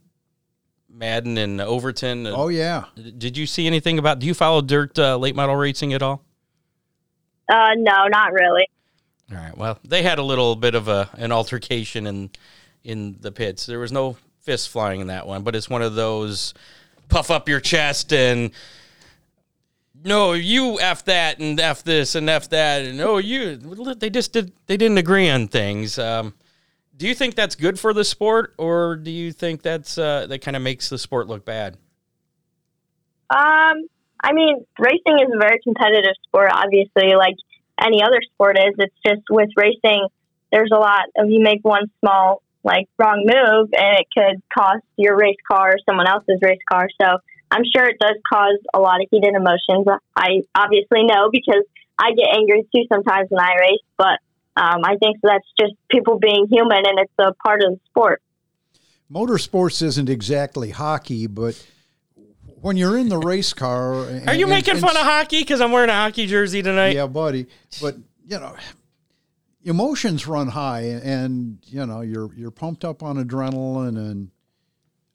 [0.89, 2.27] Madden and Overton?
[2.27, 2.85] Oh, yeah.
[2.95, 6.23] Did you see anything about, do you follow dirt uh, late model racing at all?
[7.49, 8.67] Uh, no, not really.
[9.31, 9.57] All right.
[9.57, 12.29] Well, they had a little bit of a an altercation in
[12.83, 13.65] in the pits.
[13.65, 16.53] There was no fists flying in that one, but it's one of those
[17.09, 18.51] puff up your chest and
[20.03, 24.33] no, you f that and f this and f that and oh you they just
[24.33, 25.97] did they didn't agree on things.
[25.97, 26.35] Um,
[26.97, 30.39] do you think that's good for the sport, or do you think that's uh, that
[30.39, 31.77] kind of makes the sport look bad?
[33.29, 33.87] Um,
[34.23, 36.51] I mean, racing is a very competitive sport.
[36.53, 37.35] Obviously, like
[37.81, 38.73] any other sport is.
[38.77, 40.07] It's just with racing,
[40.51, 44.83] there's a lot of you make one small like wrong move and it could cost
[44.97, 46.87] your race car or someone else's race car.
[46.99, 47.17] So
[47.51, 49.85] I'm sure it does cause a lot of heated emotions.
[50.15, 51.63] I obviously know because
[51.97, 54.19] I get angry too sometimes when I race, but
[54.57, 58.21] um, I think that's just people being human and it's a part of the sport.
[59.11, 61.63] Motorsports isn't exactly hockey, but
[62.65, 65.41] when you're in the race car, and, Are you and- making and- fun of hockey
[65.41, 66.95] because I'm wearing a hockey jersey tonight?
[66.95, 67.45] Yeah, buddy.
[67.79, 67.95] But
[68.27, 68.55] you know,
[69.63, 74.31] emotions run high, and you know you're you're pumped up on adrenaline, and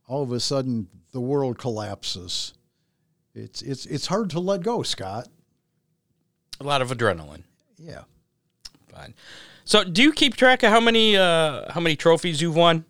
[0.07, 2.55] all of a sudden the world collapses.
[3.35, 5.27] It's it's it's hard to let go, Scott.
[6.61, 7.43] A lot of adrenaline.
[7.79, 8.03] Yeah.
[8.95, 9.15] Fine.
[9.65, 12.85] So, do you keep track of how many uh, how many trophies you've won?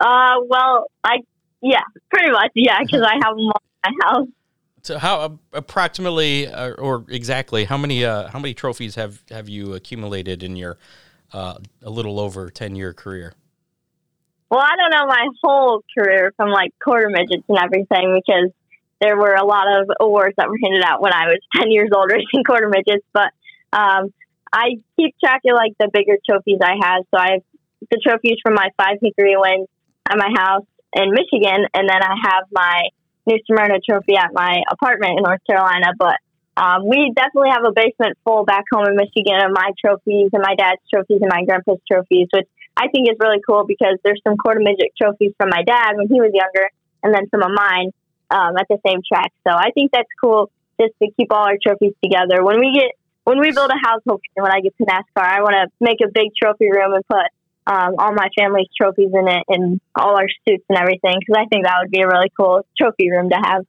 [0.00, 1.18] Uh, well, I
[1.66, 4.28] yeah, pretty much yeah, because I have them all in my house.
[4.82, 9.48] So, how uh, approximately uh, or exactly how many uh, how many trophies have have
[9.48, 10.78] you accumulated in your
[11.32, 13.34] uh, a little over ten year career?
[14.48, 18.52] Well, I don't know my whole career from like quarter midgets and everything because
[19.00, 21.90] there were a lot of awards that were handed out when I was 10 years
[21.94, 23.04] old racing quarter midgets.
[23.12, 23.30] But
[23.72, 24.14] um,
[24.52, 27.02] I keep track of like the bigger trophies I have.
[27.10, 27.42] So I have
[27.90, 29.66] the trophies from my five hickory wins
[30.08, 31.66] at my house in Michigan.
[31.74, 32.90] And then I have my
[33.26, 35.92] New Smyrna trophy at my apartment in North Carolina.
[35.98, 36.18] But
[36.56, 40.42] um, we definitely have a basement full back home in Michigan of my trophies and
[40.42, 44.20] my dad's trophies and my grandpa's trophies, which I think is really cool because there's
[44.26, 46.70] some quarter midget trophies from my dad when he was younger,
[47.02, 47.92] and then some of mine
[48.30, 49.32] um, at the same track.
[49.46, 52.44] So I think that's cool just to keep all our trophies together.
[52.44, 52.92] When we get
[53.24, 55.98] when we build a house, hopefully when I get to NASCAR, I want to make
[56.00, 57.26] a big trophy room and put
[57.66, 61.46] um, all my family's trophies in it and all our suits and everything because I
[61.46, 63.64] think that would be a really cool trophy room to have.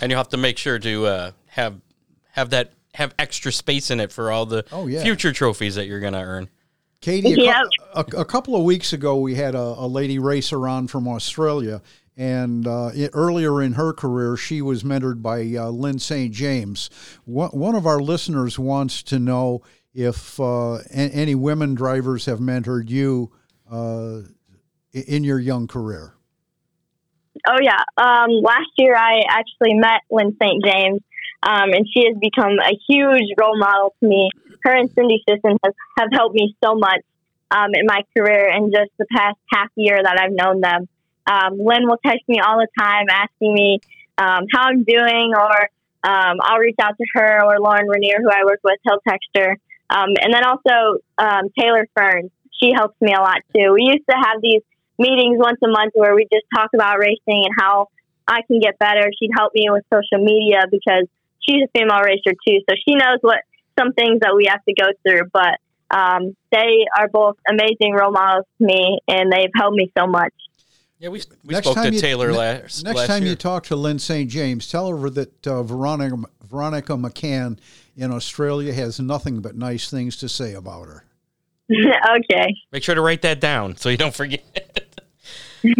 [0.00, 1.80] And you'll have to make sure to uh, have
[2.32, 5.02] have that have extra space in it for all the Oh, yeah.
[5.02, 6.48] future trophies that you're going to earn.
[7.00, 7.56] Katie, a, Yep.
[7.94, 11.06] cou- a, a couple of weeks ago, we had a, a lady racer on from
[11.06, 11.82] Australia,
[12.16, 16.32] and uh, it, earlier in her career, she was mentored by uh, Lyn St.
[16.32, 16.88] James.
[17.24, 19.60] One, one of our listeners wants to know
[19.94, 23.30] if uh, any women drivers have mentored you
[23.70, 24.20] uh,
[24.92, 26.14] in your young career.
[27.46, 27.82] Oh yeah.
[27.96, 30.64] Um, last year I actually met Lyn St.
[30.64, 31.00] James,
[31.42, 34.30] um, and she has become a huge role model to me.
[34.62, 35.58] Her and Cindy Sisson
[35.98, 37.02] have helped me so much
[37.50, 40.88] um, in my career in just the past half year that I've known them.
[41.26, 43.80] Um, Lyn will text me all the time, asking me
[44.18, 45.68] um, how I'm doing, or
[46.04, 48.78] um, I'll reach out to her or Lauren Rainier, who I work with.
[48.84, 49.56] He'll text her,
[49.90, 52.30] um, and then also um, Taylor Ferns.
[52.62, 53.72] She helps me a lot too.
[53.72, 54.62] We used to have these
[54.98, 57.88] meetings once a month where we just talk about racing and how
[58.28, 59.10] I can get better.
[59.18, 61.06] She'd help me with social media because
[61.40, 63.38] she's a female racer too, so she knows what
[63.78, 65.28] some things that we have to go through.
[65.32, 65.58] But
[65.90, 70.32] um, they are both amazing role models to me, and they've helped me so much.
[71.00, 73.30] Yeah, we, we Next spoke to time you- Taylor ne- last Next last time year.
[73.32, 74.30] you talk to Lyn St.
[74.30, 76.16] James, tell her that uh, Veronica
[76.48, 77.58] Veronica McCann
[77.96, 81.04] in Australia has nothing but nice things to say about her.
[81.70, 82.54] okay.
[82.72, 84.42] Make sure to write that down so you don't forget.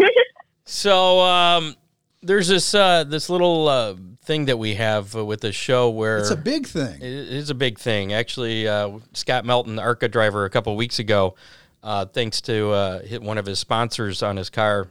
[0.65, 1.75] so um,
[2.23, 6.19] there's this uh, this little uh, thing that we have uh, with the show where
[6.19, 6.97] It's a big thing.
[6.97, 8.13] it is a big thing.
[8.13, 11.35] Actually, uh, Scott Melton, the ARCA driver, a couple of weeks ago,
[11.83, 14.89] uh, thanks to uh, hit one of his sponsors on his car,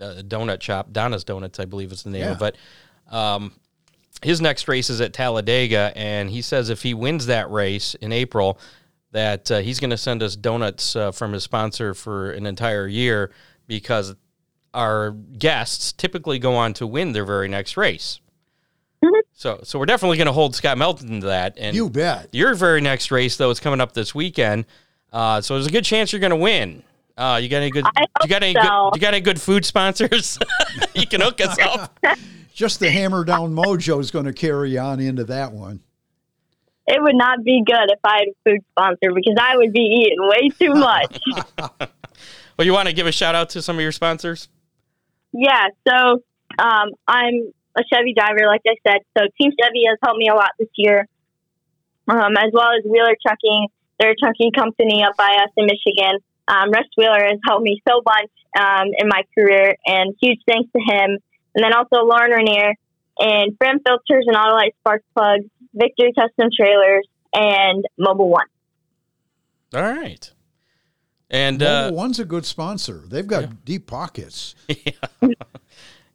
[0.00, 2.56] uh, donut shop, Donna's Donuts, I believe is the name of it.
[3.10, 3.52] Um,
[4.22, 8.12] his next race is at Talladega, and he says if he wins that race in
[8.12, 8.58] April,
[9.12, 12.86] that uh, he's going to send us donuts uh, from his sponsor for an entire
[12.86, 13.30] year
[13.66, 14.14] because
[14.74, 18.20] our guests typically go on to win their very next race.
[19.32, 21.54] So, so we're definitely going to hold Scott Melton to that.
[21.58, 22.28] And You bet.
[22.32, 24.66] your very next race, though, is coming up this weekend.
[25.12, 26.82] Uh, so there's a good chance you're going to win.
[27.16, 27.84] Uh, you got any good?
[27.96, 28.98] I you got any hope good?
[28.98, 30.38] You got any good food sponsors?
[30.94, 31.98] you can hook us up.
[32.58, 35.78] Just the hammer down mojo is going to carry you on into that one.
[36.88, 39.78] It would not be good if I had a food sponsor because I would be
[39.78, 41.20] eating way too much.
[42.58, 44.48] Well, you want to give a shout out to some of your sponsors?
[45.30, 46.24] Yeah, so
[46.58, 49.02] um, I'm a Chevy driver, like I said.
[49.16, 51.06] So Team Chevy has helped me a lot this year,
[52.08, 53.68] um, as well as Wheeler Trucking.
[54.00, 56.18] They're a trucking company up by us in Michigan.
[56.48, 60.68] Um, Russ Wheeler has helped me so much um, in my career, and huge thanks
[60.72, 61.18] to him.
[61.54, 62.74] And then also Lauren Rainier
[63.18, 68.46] and Fram Filters and Autolite Spark Plugs, Victory Custom Trailers, and Mobil One.
[69.74, 70.30] All right.
[71.30, 73.02] And Mobil uh, One's a good sponsor.
[73.06, 74.54] They've got deep pockets.
[74.68, 75.28] yeah.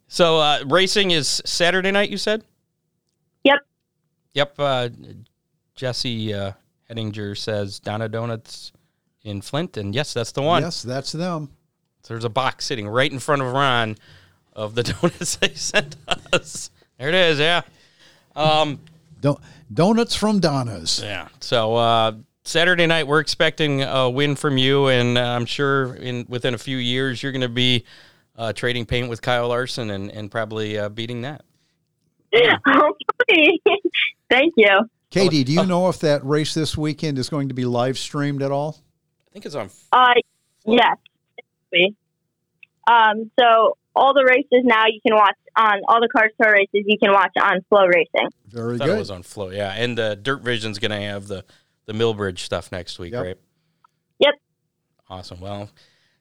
[0.08, 2.10] so uh, racing is Saturday night.
[2.10, 2.42] You said.
[3.44, 3.58] Yep.
[4.34, 4.54] Yep.
[4.58, 4.88] Uh,
[5.74, 6.52] Jesse uh,
[6.90, 8.72] Hettinger says Donna Donuts
[9.22, 10.62] in Flint, and yes, that's the one.
[10.62, 11.50] Yes, that's them.
[12.02, 13.96] So there's a box sitting right in front of Ron
[14.54, 15.96] of the donuts they sent
[16.32, 16.70] us.
[16.98, 17.38] There it is.
[17.38, 17.62] Yeah.
[18.36, 18.80] Um,
[19.20, 19.40] Don-
[19.72, 21.00] donuts from Donna's.
[21.02, 21.28] yeah.
[21.40, 22.12] So uh,
[22.44, 26.58] Saturday night, we're expecting a win from you, and uh, I'm sure in within a
[26.58, 27.84] few years you're going to be
[28.36, 31.42] uh, trading paint with Kyle Larson and and probably uh, beating that.
[32.66, 33.62] Hopefully.
[34.30, 34.80] Thank you.
[35.10, 38.42] Katie, do you know if that race this weekend is going to be live streamed
[38.42, 38.78] at all?
[39.28, 39.70] I think it's on.
[39.92, 40.14] Uh,
[40.66, 40.96] yes.
[42.86, 46.84] Um, so all the races now you can watch on all the Cars Tour races
[46.86, 48.28] you can watch on FloRacing.
[48.48, 49.50] Very I thought it was on Flo.
[49.50, 51.44] Yeah, and uh, Dirt Vision's going to have the
[51.86, 53.24] the Millbridge stuff next week, Yep.
[53.24, 53.36] right?
[54.18, 54.34] Yep.
[55.10, 55.40] Awesome.
[55.40, 55.68] Well,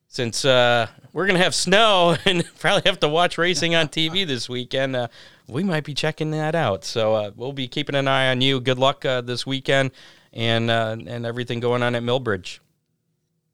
[0.07, 4.27] since uh, we're going to have snow and probably have to watch racing on TV
[4.27, 5.07] this weekend, uh,
[5.47, 6.83] we might be checking that out.
[6.83, 8.59] So uh, we'll be keeping an eye on you.
[8.59, 9.91] Good luck uh, this weekend
[10.33, 12.59] and uh, and everything going on at Millbridge.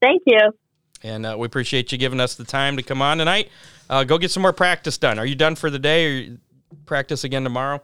[0.02, 0.40] Thank you.
[1.04, 3.50] And uh, we appreciate you giving us the time to come on tonight.
[3.90, 5.18] Uh, go get some more practice done.
[5.18, 6.38] Are you done for the day or
[6.86, 7.82] practice again tomorrow?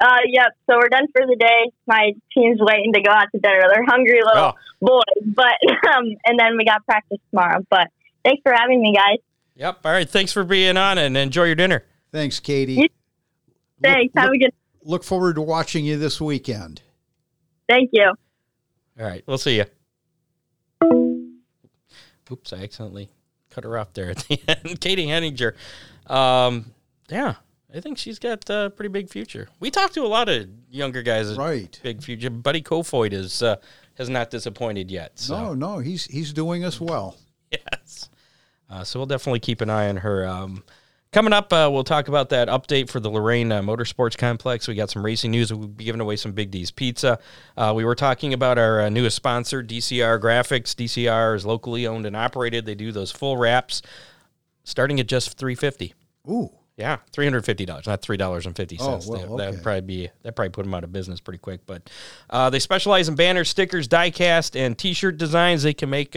[0.00, 0.46] Uh, yep.
[0.68, 1.70] So we're done for the day.
[1.86, 3.60] My team's waiting to go out to dinner.
[3.72, 4.54] They're hungry little Oh.
[4.80, 5.54] boys, but
[5.94, 7.64] um, and then we got practice tomorrow.
[7.70, 7.88] But
[8.24, 9.18] thanks for having me, guys.
[9.56, 9.80] Yep.
[9.84, 10.08] All right.
[10.08, 11.84] Thanks for being on and enjoy your dinner.
[12.12, 12.74] Thanks, Katie.
[12.74, 12.88] You-
[13.82, 14.14] Thanks.
[14.14, 14.52] Look, Have a good.
[14.82, 16.82] look forward to watching you this weekend.
[17.68, 18.12] Thank you.
[18.98, 19.22] All right.
[19.26, 19.64] We'll see you.
[22.30, 22.52] Oops.
[22.52, 23.10] I accidentally
[23.50, 24.80] cut her off there at the end.
[24.80, 25.54] Katie Hettinger.
[26.10, 26.72] Um,
[27.08, 27.34] yeah.
[27.72, 29.48] I think she's got a pretty big future.
[29.60, 31.36] We talked to a lot of younger guys.
[31.36, 31.78] Right.
[31.82, 32.28] Big future.
[32.30, 33.56] Buddy Kofoid is uh,
[33.96, 35.18] has not disappointed yet.
[35.18, 35.36] So.
[35.36, 37.16] No, no, he's he's doing us well.
[37.52, 38.08] Yes.
[38.70, 40.24] Uh, so we'll definitely keep an eye on her.
[40.24, 40.62] Um,
[41.12, 44.68] coming up, uh, we'll talk about that update for the Lorain uh, Motorsports Complex.
[44.68, 45.52] We got some racing news.
[45.52, 47.18] We'll be giving away some Big D's Pizza.
[47.56, 50.74] Uh, we were talking about our uh, newest sponsor, DCR Graphics.
[50.74, 52.66] DCR is locally owned and operated.
[52.66, 53.82] They do those full wraps
[54.64, 55.94] starting at just three fifty.
[56.28, 59.08] Ooh, Yeah, three hundred fifty dollars, not three dollars and fifty cents.
[59.08, 61.60] Oh, well, that, would probably be that probably put them out of business pretty quick.
[61.66, 61.90] But
[62.28, 65.62] uh, they specialize in banners, stickers, diecast, and T-shirt designs.
[65.62, 66.14] They can make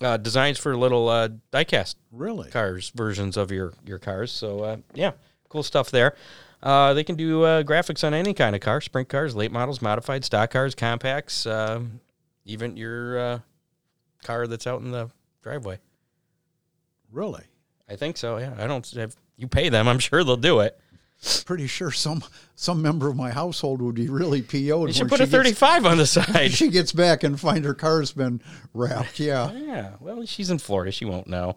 [0.00, 2.50] uh, designs for little uh, diecast really?
[2.50, 4.32] cars versions of your your cars.
[4.32, 5.12] So uh, yeah,
[5.48, 6.14] cool stuff there.
[6.62, 9.80] Uh, they can do uh, graphics on any kind of car: sprint cars, late models,
[9.80, 12.00] modified, stock cars, compacts, um,
[12.44, 13.38] even your uh,
[14.24, 15.10] car that's out in the
[15.42, 15.78] driveway.
[17.10, 17.44] Really?
[17.88, 18.38] I think so.
[18.38, 18.90] Yeah, I don't.
[18.94, 20.78] If you pay them, I'm sure they'll do it.
[21.44, 22.22] Pretty sure some
[22.54, 24.86] some member of my household would be really PO'd.
[24.88, 26.52] You should put a gets- 35 on the side.
[26.52, 28.40] she gets back and find her car's been
[28.72, 29.18] wrapped.
[29.18, 29.50] Yeah.
[29.56, 30.92] yeah, well, she's in Florida.
[30.92, 31.56] She won't know.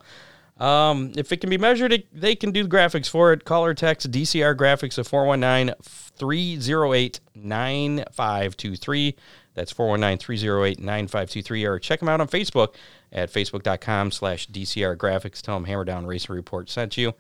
[0.58, 3.46] Um, if it can be measured, it, they can do the graphics for it.
[3.46, 9.16] Call or text DCR Graphics at 419 308 9523.
[9.54, 11.66] That's 419 308 9523.
[11.66, 12.76] Or check them out on Facebook
[13.12, 15.42] at facebook.com slash DCR Graphics.
[15.42, 17.14] Tell them Hammer Down Racing Report sent you.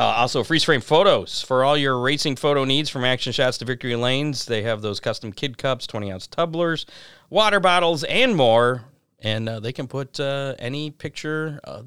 [0.00, 3.66] Uh, also, freeze frame photos for all your racing photo needs from action shots to
[3.66, 4.46] victory lanes.
[4.46, 6.86] They have those custom kid cups, 20 ounce tumblers,
[7.28, 8.84] water bottles, and more.
[9.18, 11.82] And uh, they can put uh, any picture uh,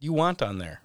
[0.00, 0.82] you want on there.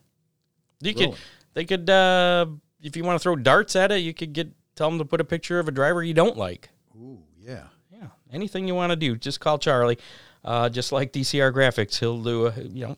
[0.79, 1.15] You could,
[1.55, 2.45] they could, uh,
[2.83, 5.19] if you want to throw darts at it, you could get tell them to put
[5.19, 6.69] a picture of a driver you don't like.
[6.95, 7.63] Ooh, yeah.
[7.91, 9.97] Yeah, anything you want to do, just call Charlie.
[10.45, 12.45] Uh, just like DCR Graphics, he'll do.
[12.45, 12.97] A, you know,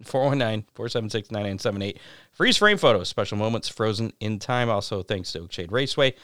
[0.05, 1.97] 419-476-9978.
[2.33, 4.69] Freeze frame photos, special moments frozen in time.
[4.69, 6.15] Also, thanks to Oakshade Raceway.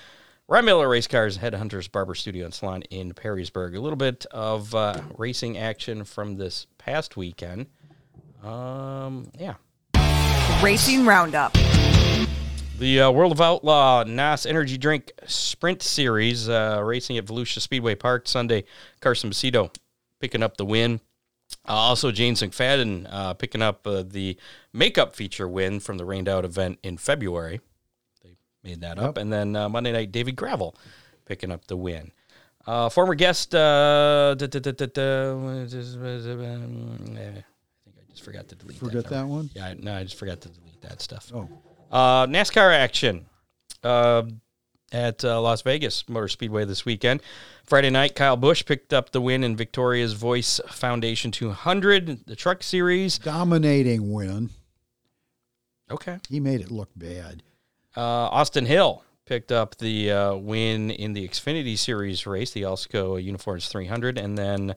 [0.49, 3.75] Ryan Miller Race Cars, Headhunters Barber Studio and Salon in Perrysburg.
[3.77, 7.67] A little bit of uh, racing action from this past weekend.
[8.43, 9.55] Um, yeah.
[10.63, 11.57] Racing Roundup.
[12.81, 17.95] The uh, World of Outlaw NOS Energy Drink Sprint Series uh, racing at Volusia Speedway
[17.95, 18.65] Park Sunday.
[19.01, 19.71] Carson Macedo
[20.19, 21.01] picking up the win.
[21.69, 24.39] Uh, also, James McFadden uh, picking up uh, the
[24.73, 27.61] makeup feature win from the rained out event in February.
[28.25, 28.31] They
[28.65, 29.19] made that up.
[29.19, 30.75] And then uh, Monday night, David Gravel
[31.27, 32.13] picking up the win.
[32.67, 34.65] Uh, former guest, uh, I think I
[38.09, 39.11] just forgot to delete Forget that.
[39.11, 39.51] that one?
[39.53, 41.31] Yeah, I- no, I just forgot to delete that stuff.
[41.35, 41.47] Oh,
[41.91, 43.27] Uh, NASCAR action
[43.83, 44.23] uh,
[44.93, 47.23] at uh, Las Vegas Motor Speedway this weekend.
[47.65, 52.63] Friday night, Kyle Busch picked up the win in Victoria's Voice Foundation 200, the Truck
[52.63, 53.19] Series.
[53.19, 54.51] dominating win.
[55.91, 56.19] Okay.
[56.29, 57.43] He made it look bad.
[57.97, 63.23] Uh, Austin Hill picked up the uh, win in the Xfinity Series race, the Alsco
[63.23, 64.77] Uniforms 300, and then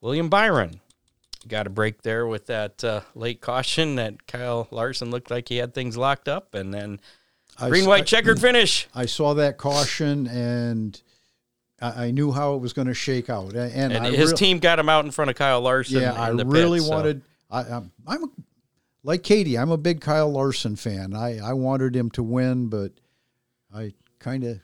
[0.00, 0.80] William Byron
[1.48, 5.56] got a break there with that uh, late caution that Kyle Larson looked like he
[5.56, 7.00] had things locked up, and then
[7.58, 8.88] I green white I- checkered finish.
[8.94, 11.00] I saw that caution and
[11.80, 14.58] I, I knew how it was going to shake out, and, And his real- team
[14.58, 16.00] got him out in front of Kyle Larson.
[16.00, 17.22] Yeah, I really pit, so- wanted.
[17.50, 18.28] I, I'm, I'm a,
[19.02, 19.56] like Katie.
[19.58, 21.14] I'm a big Kyle Larson fan.
[21.14, 22.92] I, I wanted him to win, but
[23.72, 24.60] I kind of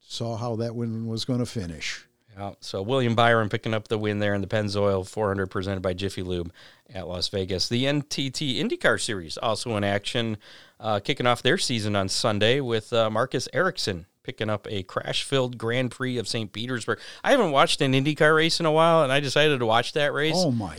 [0.00, 2.04] saw how that one was going to finish.
[2.36, 5.94] Yeah, so William Byron picking up the win there in the Pennzoil 400 presented by
[5.94, 6.52] Jiffy Lube
[6.92, 7.68] at Las Vegas.
[7.68, 10.36] The NTT IndyCar Series also in action,
[10.80, 15.58] uh, kicking off their season on Sunday with uh, Marcus Ericsson picking up a crash-filled
[15.58, 16.50] Grand Prix of St.
[16.50, 16.98] Petersburg.
[17.22, 20.14] I haven't watched an IndyCar race in a while, and I decided to watch that
[20.14, 20.34] race.
[20.34, 20.78] Oh my!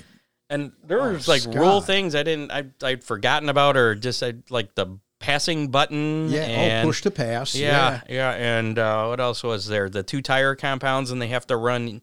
[0.50, 1.56] and there oh, was like Scott.
[1.56, 6.30] rule things I didn't, I I'd forgotten about, or just I like the passing button.
[6.30, 7.56] Yeah, and, oh, push to pass.
[7.56, 9.90] yeah, yeah, and uh, what else was there?
[9.90, 12.02] The two tire compounds, and they have to run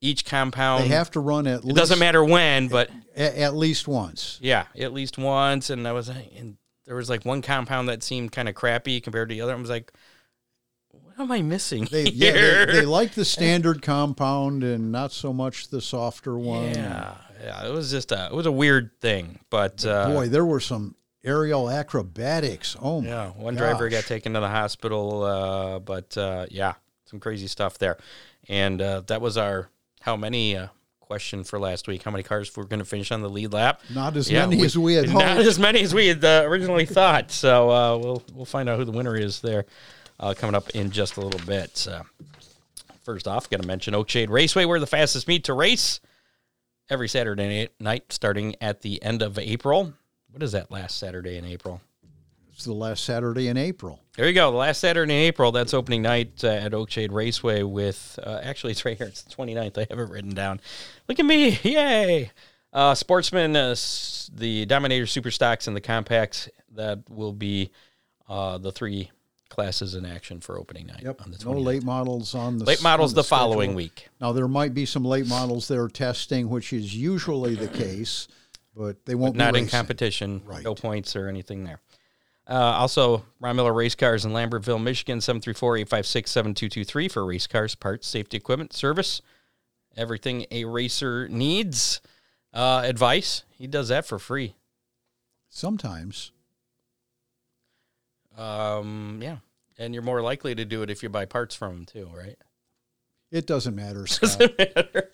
[0.00, 0.84] each compound.
[0.84, 1.76] they have to run at It least.
[1.76, 4.38] doesn't matter when, but a- at least once.
[4.40, 5.70] yeah, at least once.
[5.70, 6.56] And I was, and
[6.86, 9.52] there was like one compound that seemed kind of crappy compared to the other.
[9.54, 9.92] I was like,
[10.90, 12.66] what am I missing They yeah, here?
[12.66, 16.74] they, they like the standard compound and not so much the softer one.
[16.74, 20.44] yeah, yeah, it was just a, it was a weird thing, but uh, Boy, there
[20.46, 20.94] were some
[21.28, 22.76] aerial acrobatics.
[22.80, 23.08] Oh my!
[23.08, 26.74] Yeah, one driver got taken to the hospital, uh, but uh, yeah,
[27.06, 27.98] some crazy stuff there.
[28.48, 29.68] And uh, that was our
[30.00, 30.68] how many uh,
[31.00, 32.02] question for last week.
[32.02, 33.80] How many cars were going to finish on the lead lap?
[33.94, 35.46] Not as Yeah, many as we had Not hoped.
[35.46, 37.30] as many as we had uh, originally thought.
[37.30, 39.66] So uh, we'll we'll find out who the winner is there
[40.18, 41.76] uh, coming up in just a little bit.
[41.76, 42.02] So
[43.04, 44.64] first off, got to mention Oakshade Raceway.
[44.64, 46.00] We're the fastest meet to race
[46.90, 49.92] every Saturday night, starting at the end of April.
[50.30, 51.80] What is that last Saturday in April?
[52.52, 54.00] It's the last Saturday in April.
[54.16, 54.50] There you go.
[54.50, 58.72] The last Saturday in April, that's opening night uh, at Oakshade Raceway with, uh, actually,
[58.72, 59.06] it's right here.
[59.06, 59.78] It's the 29th.
[59.78, 60.60] I have it written down.
[61.08, 61.58] Look at me.
[61.62, 62.32] Yay.
[62.72, 63.74] Uh, Sportsman, uh,
[64.34, 66.48] the Dominator Super Stocks, and the Compacts.
[66.74, 67.70] That will be
[68.28, 69.10] uh, the three
[69.48, 71.22] classes in action for opening night Yep.
[71.22, 71.44] on the 29th.
[71.46, 74.08] No late models on the Late models on the, following week.
[74.20, 78.28] Now there might be some late models they're testing, which is usually the case,
[78.78, 80.40] but they won't Not be in competition.
[80.44, 80.62] Right.
[80.62, 81.80] No points or anything there.
[82.46, 88.38] Uh, also, Ron Miller Race Cars in Lambertville, Michigan, 734-856-7223 for race cars, parts, safety
[88.38, 89.20] equipment, service,
[89.96, 92.00] everything a racer needs.
[92.54, 94.54] Uh, advice, he does that for free.
[95.50, 96.32] Sometimes.
[98.38, 99.38] Um, yeah.
[99.76, 102.38] And you're more likely to do it if you buy parts from him too, right?
[103.30, 104.38] It doesn't matter, Scott.
[104.38, 105.10] Doesn't matter.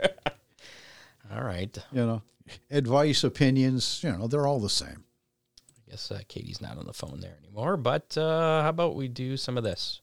[1.35, 1.77] All right.
[1.91, 2.23] you know,
[2.71, 5.05] advice, opinions, you know, they're all the same.
[5.87, 9.09] I guess uh, Katie's not on the phone there anymore, but uh, how about we
[9.09, 10.01] do some of this?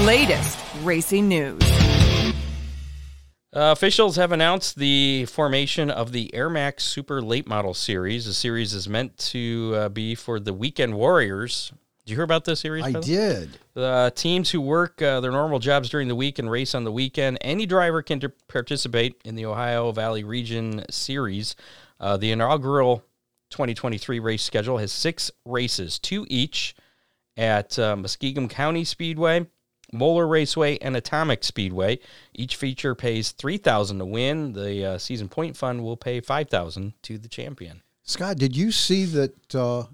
[0.00, 1.62] Latest racing news.
[3.54, 8.24] Uh, officials have announced the formation of the Air Max Super Late Model Series.
[8.24, 11.70] The series is meant to uh, be for the Weekend Warriors.
[12.04, 12.84] Did you hear about this series?
[12.84, 13.04] I by the way?
[13.04, 13.58] did.
[13.74, 16.90] The teams who work uh, their normal jobs during the week and race on the
[16.90, 17.38] weekend.
[17.42, 21.54] Any driver can participate in the Ohio Valley Region Series.
[22.00, 23.04] Uh, the inaugural
[23.50, 26.74] 2023 race schedule has six races, two each
[27.36, 29.46] at uh, Muskingum County Speedway,
[29.94, 32.00] Moler Raceway, and Atomic Speedway.
[32.34, 34.54] Each feature pays three thousand to win.
[34.54, 37.82] The uh, season point fund will pay five thousand to the champion.
[38.02, 39.84] Scott, did you see that uh,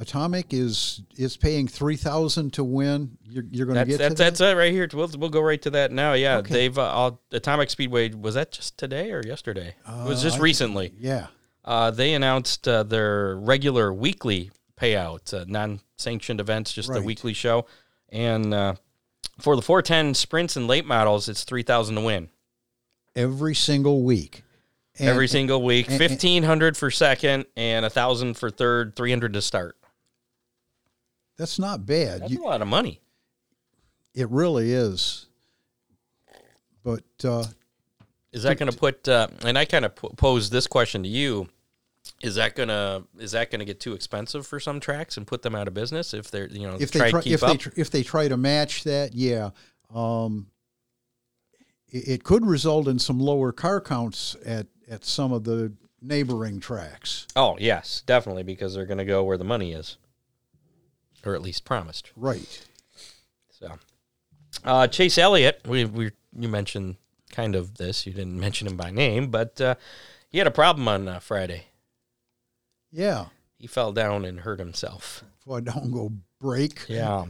[0.00, 3.18] Atomic is is paying three thousand to win?
[3.24, 4.24] You're, you're going to get that's to that?
[4.24, 4.88] that's it right here.
[4.92, 6.12] We'll we'll go right to that now.
[6.12, 6.54] Yeah, Okay.
[6.54, 9.74] they've uh, Atomic Speedway was that just today or yesterday?
[9.88, 10.92] it was just Uh, recently.
[10.98, 11.26] Yeah.
[11.64, 17.66] Uh, they announced uh, their regular weekly payout, uh, non-sanctioned events, just the weekly show,
[18.10, 18.74] and uh,
[19.40, 22.28] for the 410 sprints and late models, it's three thousand to win
[23.16, 24.44] Every single week.
[25.00, 25.86] And- every single week.
[25.88, 28.94] and- and- Fifteen hundred for second and a thousand for third.
[28.96, 29.76] Three hundred to start.
[31.38, 32.22] That's not bad.
[32.22, 33.00] That's You- a lot of money.
[34.14, 35.26] it really is.
[36.82, 37.44] But uh,
[38.32, 39.06] Is that going to put?
[39.08, 41.48] Uh, and I kind of p- posed this question to you:
[42.22, 45.54] Is that gonna is that gonna get too expensive for some tracks and put them
[45.54, 47.50] out of business if they're you know if try they try, to keep if up?
[47.50, 49.50] they tr- if they try to match that, yeah,
[49.94, 50.46] um,
[51.88, 56.60] it, it could result in some lower car counts at at some of the neighboring
[56.60, 57.26] tracks.
[57.36, 59.98] oh yes, definitely because they're going to go where the money is,
[61.24, 62.10] or at least promised.
[62.16, 62.66] Right.
[63.50, 63.72] So,
[64.64, 66.96] uh, Chase Elliott, we we you mentioned
[67.30, 68.06] kind of this.
[68.06, 69.74] You didn't mention him by name, but uh,
[70.28, 71.66] he had a problem on uh, Friday.
[72.90, 73.26] Yeah.
[73.58, 75.24] He fell down and hurt himself.
[75.52, 76.84] I don't go break.
[76.88, 77.26] Yeah.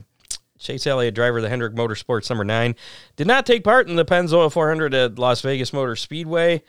[0.59, 2.75] Chase Elliott, driver of the Hendrick Motorsports number nine,
[3.17, 6.63] did not take part in the Pennzoil 400 at Las Vegas Motor Speedway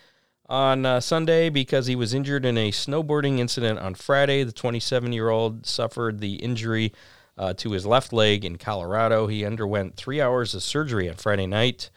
[0.50, 4.44] on uh, Sunday because he was injured in a snowboarding incident on Friday.
[4.44, 6.92] The 27 year old suffered the injury
[7.38, 9.28] uh, to his left leg in Colorado.
[9.28, 11.90] He underwent three hours of surgery on Friday night.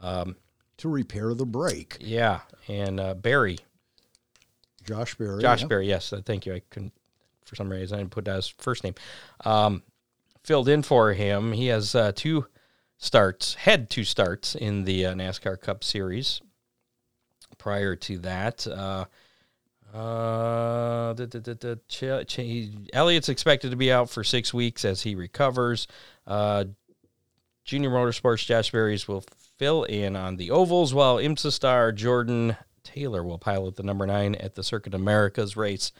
[0.00, 0.36] Um,
[0.78, 1.96] to repair the break.
[2.00, 3.58] Yeah, and uh, Barry,
[4.84, 5.40] Josh Berry.
[5.40, 5.68] Josh yeah.
[5.68, 5.88] Barry.
[5.88, 6.54] Yes, uh, thank you.
[6.54, 6.92] I couldn't
[7.44, 8.94] for some reason I didn't put down his first name.
[9.44, 9.82] Um,
[10.42, 11.52] filled in for him.
[11.52, 12.46] He has uh, two
[12.98, 16.40] starts, had two starts in the uh, NASCAR Cup Series.
[17.58, 19.06] Prior to that, uh,
[19.94, 25.86] uh, the, the, the, Elliott's expected to be out for six weeks as he recovers.
[26.26, 26.66] Uh,
[27.64, 29.24] Junior Motorsports Josh Berries will
[29.58, 34.34] fill in on the ovals, while IMSA star Jordan Taylor will pilot the number nine
[34.36, 35.92] at the Circuit Americas race.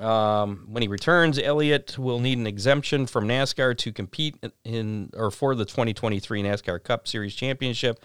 [0.00, 5.30] Um, when he returns, Elliott will need an exemption from NASCAR to compete in or
[5.30, 8.04] for the 2023 NASCAR Cup Series Championship.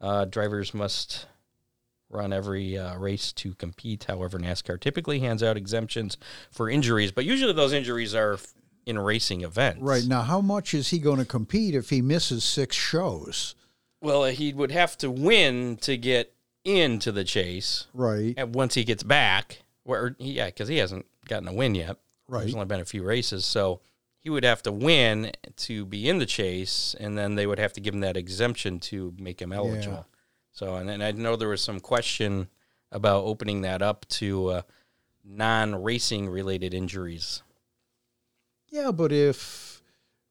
[0.00, 1.26] Uh, drivers must
[2.14, 4.04] run every uh, race to compete.
[4.04, 6.16] However, NASCAR typically hands out exemptions
[6.50, 8.38] for injuries, but usually those injuries are
[8.86, 9.82] in racing events.
[9.82, 13.54] Right now, how much is he going to compete if he misses six shows?
[14.00, 16.34] Well, he would have to win to get
[16.64, 17.86] into the chase.
[17.92, 18.34] Right.
[18.36, 21.96] And once he gets back, where yeah, because he hasn't gotten a win yet.
[22.28, 22.40] Right.
[22.40, 23.80] There's only been a few races, so
[24.18, 27.74] he would have to win to be in the chase, and then they would have
[27.74, 30.06] to give him that exemption to make him eligible.
[30.54, 32.46] So, and, and I know there was some question
[32.92, 34.62] about opening that up to uh,
[35.24, 37.42] non-racing related injuries,
[38.70, 39.82] Yeah, but if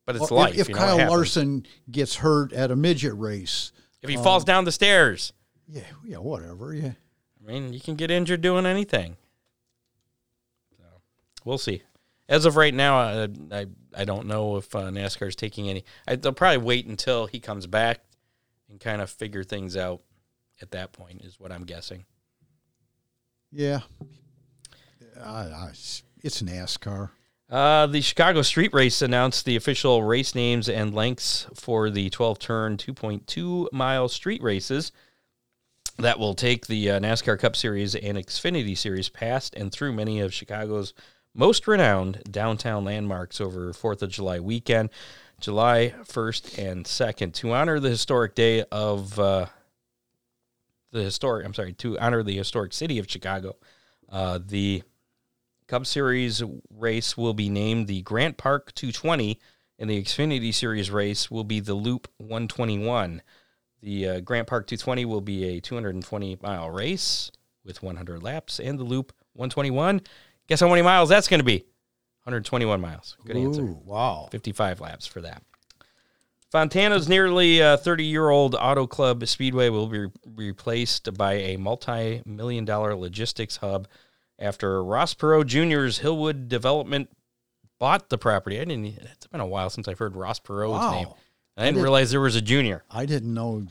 [0.05, 0.53] but it's well, life.
[0.53, 1.09] if, if know Kyle.
[1.09, 5.33] Larson gets hurt at a midget race, if he um, falls down the stairs,
[5.67, 6.73] yeah, yeah, whatever.
[6.73, 6.93] Yeah.
[7.41, 9.17] I mean, you can get injured doing anything.
[10.77, 10.83] So
[11.43, 11.83] we'll see.
[12.29, 15.83] As of right now, I I, I don't know if uh, NASCAR is taking any.
[16.07, 17.99] I, they'll probably wait until he comes back
[18.69, 20.01] and kind of figure things out.
[20.61, 22.05] At that point, is what I'm guessing.
[23.51, 23.81] Yeah.
[25.21, 25.71] I, I,
[26.23, 27.09] it's NASCAR.
[27.49, 32.39] Uh, the Chicago Street Race announced the official race names and lengths for the 12
[32.39, 34.91] turn, 2.2 mile street races
[35.97, 40.19] that will take the uh, NASCAR Cup Series and Xfinity Series past and through many
[40.19, 40.93] of Chicago's
[41.35, 44.89] most renowned downtown landmarks over 4th of July weekend,
[45.39, 49.47] July 1st and 2nd, to honor the historic day of uh,
[50.93, 53.57] the historic, I'm sorry, to honor the historic city of Chicago.
[54.07, 54.83] Uh, the
[55.67, 59.39] Cup Series race will be named the Grant Park 220,
[59.79, 63.21] and the Xfinity Series race will be the Loop 121.
[63.81, 67.31] The uh, Grant Park 220 will be a 220 mile race
[67.65, 70.01] with 100 laps, and the Loop 121.
[70.47, 71.65] Guess how many miles that's going to be?
[72.25, 73.17] 121 miles.
[73.25, 73.63] Good answer.
[73.63, 74.29] Wow.
[74.31, 75.43] 55 laps for that.
[76.53, 82.63] Fontana's nearly 30 year old auto club Speedway will be replaced by a multi million
[82.63, 83.87] dollar logistics hub
[84.37, 87.09] after Ross Perot Jr.'s Hillwood Development
[87.79, 88.59] bought the property.
[88.59, 90.91] I didn't, it's been a while since I've heard Ross Perot's Wow.
[90.91, 91.07] name.
[91.57, 92.83] I didn't did- realize there was a junior.
[92.91, 93.65] I didn't know.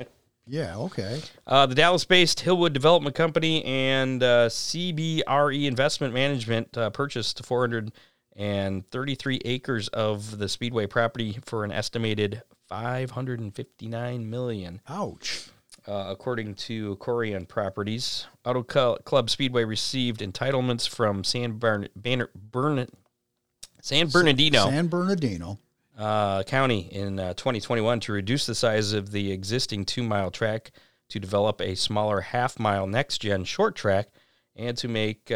[0.49, 1.21] Yeah, okay.
[1.47, 9.41] Uh, the Dallas based Hillwood Development Company and uh, CBRE Investment Management uh, purchased 433
[9.45, 12.43] acres of the Speedway property for an estimated
[12.73, 14.81] 559 million.
[14.89, 15.49] Ouch.
[15.87, 22.89] Uh, according to Corian Properties, Auto Club Speedway received entitlements from San Bern- Banner- Bern-
[23.81, 25.59] San Bernardino San Bernardino.
[25.99, 30.71] uh, County in uh, 2021 to reduce the size of the existing two mile track
[31.09, 34.09] to develop a smaller half mile next gen short track
[34.55, 35.33] and to make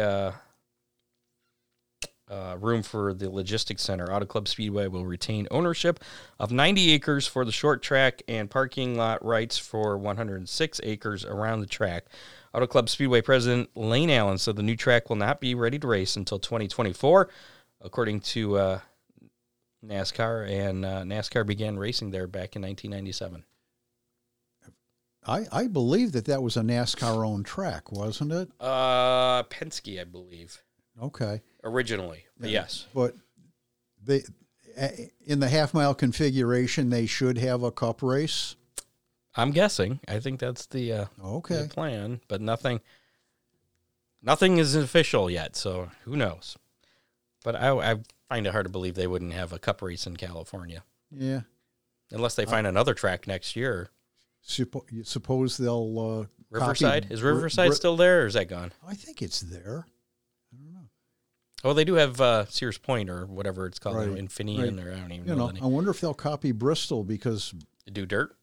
[2.29, 4.11] uh, room for the logistics center.
[4.11, 5.99] Auto Club Speedway will retain ownership
[6.39, 11.61] of 90 acres for the short track and parking lot rights for 106 acres around
[11.61, 12.05] the track.
[12.53, 15.87] Auto Club Speedway President Lane Allen said the new track will not be ready to
[15.87, 17.29] race until 2024,
[17.81, 18.79] according to uh,
[19.85, 23.43] NASCAR, and uh, NASCAR began racing there back in 1997.
[25.25, 28.49] I, I believe that that was a NASCAR owned track, wasn't it?
[28.59, 30.63] Uh, Penske, I believe,
[31.01, 31.41] Okay.
[31.63, 32.25] originally.
[32.39, 32.87] But yes.
[32.93, 33.13] But
[34.03, 34.23] they
[35.25, 38.55] in the half mile configuration, they should have a cup race.
[39.35, 39.99] I'm guessing.
[40.07, 41.67] I think that's the, uh, the Okay.
[41.69, 42.81] plan, but nothing
[44.21, 46.57] nothing is official yet, so who knows.
[47.43, 47.95] But I, I
[48.29, 51.41] find it hard to believe they wouldn't have a cup race in California Yeah.
[52.11, 53.89] unless they find another track next year.
[54.45, 58.47] Suppo- you suppose they'll uh, Riverside copy is Riverside Br- still there, or is that
[58.47, 58.71] gone?
[58.87, 59.85] I think it's there.
[61.63, 64.87] Oh, they do have uh, Sears Point or whatever it's called, Right, Infineon, right.
[64.87, 65.49] or I don't even You know.
[65.49, 67.53] know, I wonder if they'll copy Bristol because
[67.91, 68.35] do dirt.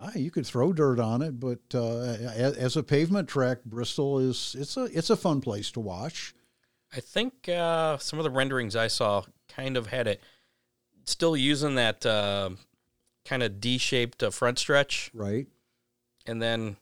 [0.00, 2.00] ah, you could throw dirt on it, but uh,
[2.36, 6.34] as a pavement track, Bristol is it's a it's a fun place to watch.
[6.94, 10.20] I think uh, some of the renderings I saw kind of had it
[11.04, 12.50] still using that uh,
[13.24, 15.46] kind of D-shaped uh, front stretch, Right.
[16.26, 16.76] and then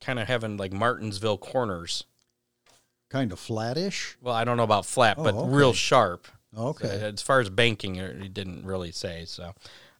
[0.00, 2.04] kind of having like Martinsville corners.
[3.10, 4.16] Kind of flattish.
[4.20, 5.50] Well, I don't know about flat, Oh, but okay.
[5.54, 6.28] real sharp.
[6.56, 6.88] Okay.
[7.14, 9.24] As far as banking, he didn't really say.
[9.26, 9.52] So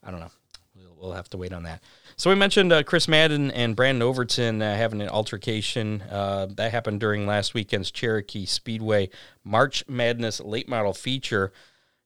[0.05, 0.31] I don't know.
[0.75, 1.83] We'll, we'll have to wait on that.
[2.17, 6.03] So we mentioned uh, Chris Madden and Brandon Overton uh, having an altercation.
[6.03, 9.09] Uh, that happened during last weekend's Cherokee Speedway
[9.45, 11.53] March Madness late model feature.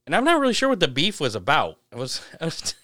[0.07, 1.79] And I'm not really sure what the beef was about.
[1.93, 2.75] I was, I was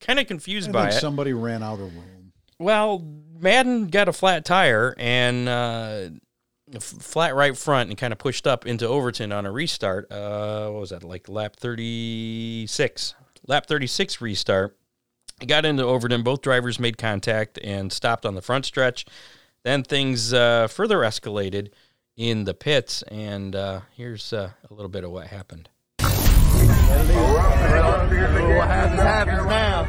[0.00, 0.92] kind of confused I by it.
[0.92, 2.32] somebody ran out of room.
[2.58, 3.04] Well,
[3.38, 6.08] Madden got a flat tire and uh,
[6.80, 10.10] flat right front and kind of pushed up into Overton on a restart.
[10.10, 13.14] Uh, what was that, like lap 36?
[13.46, 14.76] Lap 36 restart.
[15.40, 16.22] He got into Overton.
[16.22, 19.04] Both drivers made contact and stopped on the front stretch.
[19.64, 21.70] Then things uh, further escalated
[22.16, 23.02] in the pits.
[23.02, 25.68] And uh, here's uh, a little bit of what happened.
[25.98, 26.10] What
[28.68, 29.82] happens, happens now.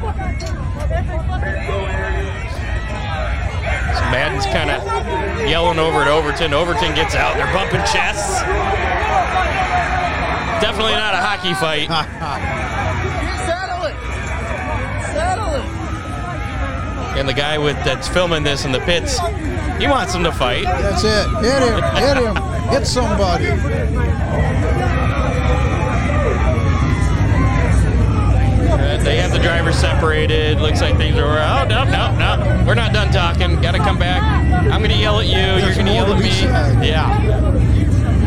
[4.14, 4.78] Madden's kind of
[5.50, 6.54] yelling over at Overton.
[6.54, 7.34] Overton gets out.
[7.34, 8.42] They're bumping chests.
[10.62, 11.88] Definitely not a hockey fight.
[13.44, 13.96] Settle it.
[15.10, 15.66] Settle it.
[17.18, 19.18] And the guy with that's filming this in the pits,
[19.80, 20.62] he wants them to fight.
[20.62, 21.28] That's it.
[21.42, 21.82] Hit him.
[21.96, 22.36] Hit him.
[22.70, 23.46] Hit somebody.
[29.02, 30.60] They have the drivers separated.
[30.60, 31.38] Looks like things are.
[31.38, 32.64] Oh no, no, no!
[32.66, 33.60] We're not done talking.
[33.60, 34.22] Got to come back.
[34.72, 35.64] I'm gonna yell at you.
[35.64, 36.30] You're gonna yell at me.
[36.30, 36.84] said.
[36.84, 38.24] Yeah.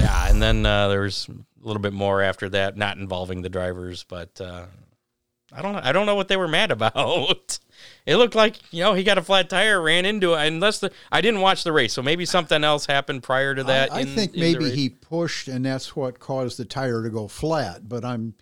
[0.00, 3.48] Yeah, and then uh, there was a little bit more after that, not involving the
[3.48, 4.66] drivers, but uh,
[5.52, 5.76] I don't.
[5.76, 7.58] I don't know what they were mad about.
[8.06, 10.46] It looked like you know he got a flat tire, ran into it.
[10.46, 13.92] Unless the I didn't watch the race, so maybe something else happened prior to that.
[13.92, 17.10] I, I in- think in maybe he pushed, and that's what caused the tire to
[17.10, 17.88] go flat.
[17.88, 18.34] But I'm,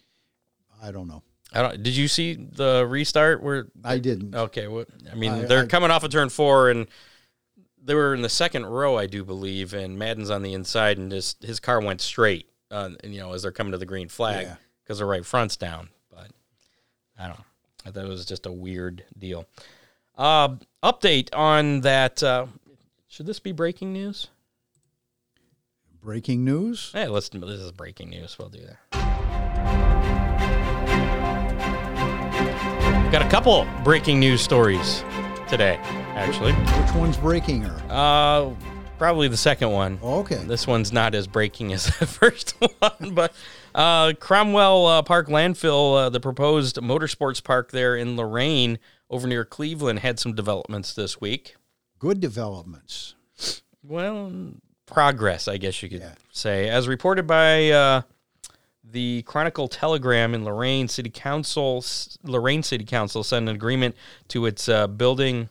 [0.83, 1.23] I don't know.
[1.53, 1.83] I don't.
[1.83, 3.69] Did you see the restart where?
[3.83, 4.35] I didn't.
[4.35, 6.87] Okay, what I mean, I- they're I- coming off of turn four, and
[7.83, 11.11] they were in the second row, I do believe, and Madden's on the inside, and
[11.11, 12.49] his his car went straight.
[12.71, 14.57] Uh, and, you know, as they're coming to the green flag Yeah.
[14.83, 15.91] because the right front's down.
[16.11, 16.31] But
[17.17, 17.45] I don't know.
[17.85, 19.47] I thought it was just a weird deal.
[20.17, 22.23] Uh, update on that.
[22.23, 22.47] Uh,
[23.09, 24.29] should this be breaking news?
[26.01, 26.91] Breaking news.
[26.93, 27.29] Hey, let's.
[27.29, 28.39] This is breaking news.
[28.39, 28.79] We'll do that.
[33.13, 35.05] Got a couple breaking news stories
[35.49, 35.79] today,
[36.15, 36.53] actually.
[36.53, 37.83] Which one's breaking her?
[37.89, 38.51] Uh,
[38.99, 39.99] probably the second one.
[40.03, 40.43] Okay.
[40.45, 43.33] This one's not as breaking as the first one, but
[43.75, 48.79] uh, Cromwell uh, Park landfill, uh, the proposed motorsports park there in Lorain,
[49.11, 51.57] over near Cleveland, had some developments this week.
[51.99, 53.15] Good developments.
[53.83, 54.33] Well,
[54.87, 56.15] progress, I guess you could Yeah.
[56.33, 58.03] say, as reported by uh,
[58.83, 61.85] the Chronicle Telegram in Lorain City Council.
[62.23, 63.97] Lorain City Council sent an agreement
[64.29, 65.49] to its uh, building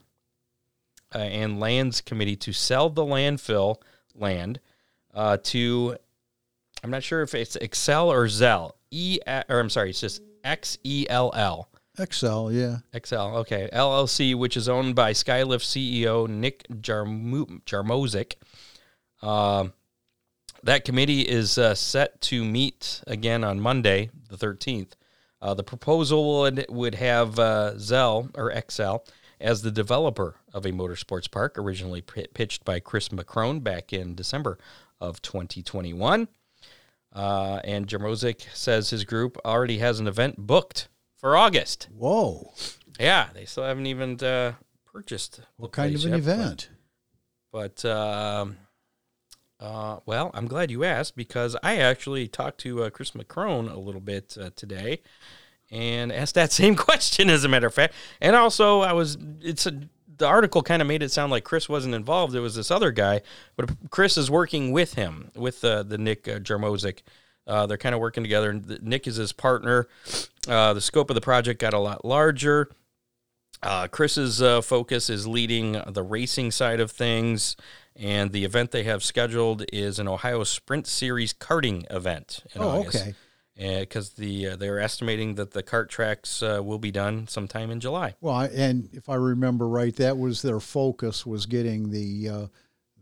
[1.14, 3.78] uh, and lands committee to sell the landfill
[4.16, 4.60] land
[5.14, 5.98] uh, to.
[6.84, 8.76] I'm not sure if it's Excel or Zell.
[8.92, 11.70] E or I'm sorry, it's just X E L L.
[12.00, 12.78] Excel, yeah.
[13.00, 13.70] XL, okay.
[13.72, 18.36] LLC, which is owned by Skylift CEO Nick Jarmo- Jarmozik.
[19.26, 19.74] Um
[20.64, 24.94] that committee is uh, set to meet again on Monday, the 13th.
[25.42, 28.98] Uh, the proposal would, would have uh, Zell, or XL,
[29.42, 34.16] as the developer of a motorsports park, originally p- pitched by Chris McCrone back in
[34.16, 34.58] December
[35.02, 36.30] of 2021.
[37.14, 41.88] Uh, and Jarmozik says his group already has an event booked for August.
[41.96, 42.54] Whoa.
[43.00, 44.54] Yeah, they still haven't even uh,
[44.92, 45.42] purchased.
[45.58, 46.70] What kind of an yet, event?
[47.52, 48.58] But, um,
[49.60, 53.80] uh, well, I'm glad you asked because I actually talked to uh, Chris McCrone a
[53.80, 55.02] little bit uh, today
[55.72, 57.94] and asked that same question, as a matter of fact.
[58.22, 59.88] And also, I was it's a
[60.18, 62.36] the article kind of made it sound like Chris wasn't involved.
[62.36, 63.22] It was this other guy,
[63.56, 67.00] but Chris is working with him, with uh, the Nick uh, Jarmozik.
[67.46, 68.50] Uh, they're kind of working together.
[68.52, 69.88] and Nick is his partner.
[70.48, 72.70] Uh, the scope of the project got a lot larger.
[73.62, 77.56] Uh, Chris's uh, focus is leading the racing side of things,
[77.96, 82.80] and the event they have scheduled is an Ohio Sprint Series karting event in Oh,
[82.82, 82.98] August.
[82.98, 83.14] okay.
[83.58, 87.80] Because the uh, they're estimating that the cart tracks uh, will be done sometime in
[87.80, 88.16] July.
[88.20, 92.48] Well, I- and if I remember right, that was their focus was getting the uh,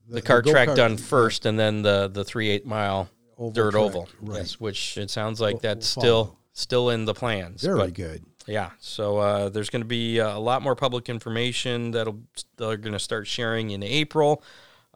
[0.09, 3.71] The kart track go-kart- done first, and then the the three eight mile Oval dirt
[3.71, 4.39] track, oval, right.
[4.39, 7.61] yes, which it sounds like Will- that's will still still in the plans.
[7.61, 8.25] Very but- good.
[8.47, 12.19] Yeah, so uh, there's going to be uh, a lot more public information that'll
[12.57, 14.43] they're going to start sharing in April,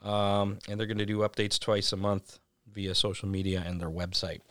[0.02, 2.40] um, and they're going to do updates twice a month
[2.74, 4.42] via social media and their website.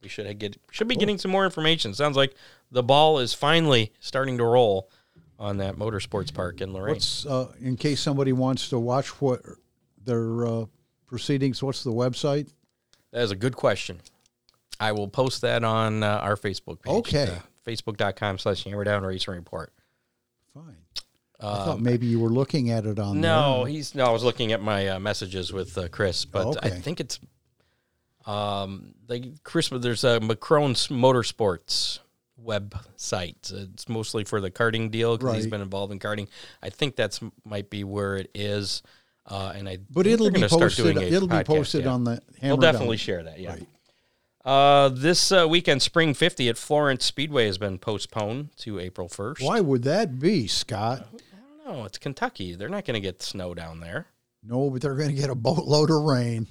[0.00, 1.94] So we should get should be getting some more information.
[1.94, 2.34] Sounds like
[2.70, 4.88] the ball is finally starting to roll
[5.38, 6.94] on that motorsports park in Lorain.
[6.94, 9.40] What's uh, in case somebody wants to watch what
[10.04, 10.64] their uh,
[11.06, 11.62] proceedings?
[11.62, 12.48] What's the website?
[13.12, 14.00] That is a good question.
[14.80, 16.92] I will post that on uh, our Facebook page.
[16.94, 17.24] Okay.
[17.24, 19.72] Uh, Facebook.com slash Hammer Down Racing Report.
[20.54, 20.76] Fine.
[21.40, 23.72] I thought maybe you were looking at it on Um, No, there.
[23.72, 24.06] he's no.
[24.06, 27.20] I was looking at my uh, messages with uh, Chris, but I think it's
[28.28, 29.70] um like Chris.
[29.72, 32.00] There's a Macron's Motorsports
[32.42, 33.52] website.
[33.52, 36.28] It's mostly for the karting deal because he's been involved in karting.
[36.62, 38.82] I think that's might be where it is.
[39.26, 40.96] Uh, and I But it'll be posted.
[40.96, 41.90] It'll be posted yeah.
[41.90, 42.22] on the.
[42.42, 43.04] We'll definitely Down.
[43.04, 43.38] share that.
[43.38, 43.50] Yeah.
[43.50, 43.66] Right.
[44.44, 49.44] Uh, this uh, weekend, Spring 50 at Florence Speedway has been postponed to April 1st.
[49.44, 51.06] Why would that be, Scott?
[51.12, 51.84] I don't know.
[51.84, 52.54] It's Kentucky.
[52.54, 54.06] They're not going to get snow down there.
[54.42, 56.46] No, but they're going to get a boatload of rain.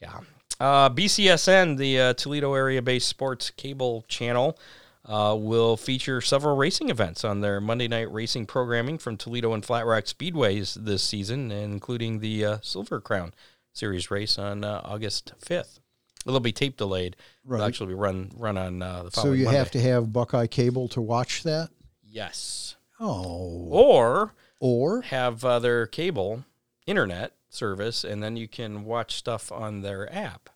[0.00, 0.20] Yeah.
[0.58, 4.58] Uh, BCSN, the uh, Toledo area based sports cable channel,
[5.04, 9.64] uh, will feature several racing events on their Monday night racing programming from Toledo and
[9.64, 13.32] Flat Rock Speedways this season, including the uh, Silver Crown
[13.72, 15.78] Series race on uh, August 5th.
[16.26, 17.14] It'll be tape delayed.
[17.44, 19.58] It'll actually be run run on uh, the So you Monday.
[19.58, 21.68] have to have Buckeye Cable to watch that.
[22.02, 22.74] Yes.
[22.98, 26.42] Oh, Or or have uh, their cable
[26.86, 30.50] internet service, and then you can watch stuff on their app.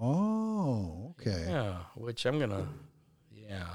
[0.00, 1.44] oh, okay.
[1.48, 2.66] Yeah, which I'm gonna.
[3.30, 3.66] Yeah,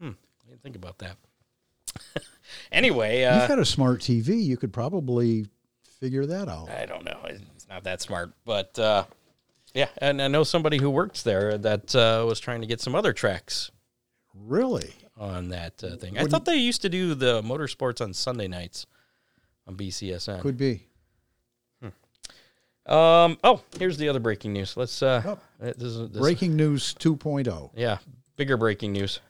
[0.00, 0.10] hmm.
[0.44, 1.16] I didn't think about that.
[2.72, 4.42] anyway, You've uh, got a smart TV.
[4.44, 5.46] You could probably
[6.00, 6.68] figure that out.
[6.70, 7.18] I don't know.
[7.24, 9.04] It's not that smart, but uh,
[9.74, 12.94] yeah, and I know somebody who works there that uh, was trying to get some
[12.94, 13.70] other tracks
[14.34, 14.92] Really?
[15.16, 16.16] on that uh, thing.
[16.18, 18.86] I thought they used to do the motorsports on Sunday nights
[19.66, 20.40] on BCSN.
[20.40, 20.86] Could be.
[22.88, 23.38] Um.
[23.44, 24.76] Oh, here's the other breaking news.
[24.76, 25.02] Let's.
[25.02, 25.38] Uh, Oh.
[25.60, 27.14] this is this, Breaking news oh.
[27.16, 27.70] 2.0.
[27.76, 27.98] Yeah,
[28.36, 29.20] bigger breaking news.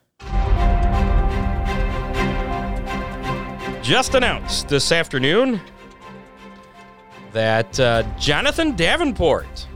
[3.83, 5.61] Just announced this afternoon
[7.33, 9.67] that uh, Jonathan Davenport,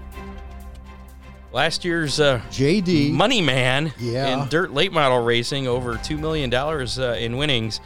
[1.52, 3.10] last year's uh, JD.
[3.12, 4.42] money man Yeah.
[4.42, 7.80] in dirt late model racing, over $2 million uh, in winnings,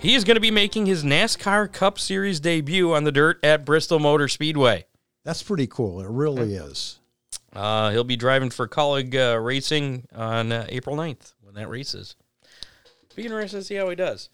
[0.00, 3.64] he is going to be making his NASCAR Cup Series debut on the dirt at
[3.64, 4.84] Bristol Motor Speedway.
[5.24, 6.00] That's pretty cool.
[6.00, 6.98] It really is.
[7.52, 11.94] Uh, he'll be driving for Kaulig uh, Racing on uh, April 9th when that race
[11.94, 12.16] is.
[13.16, 14.30] Be interested to see how he does.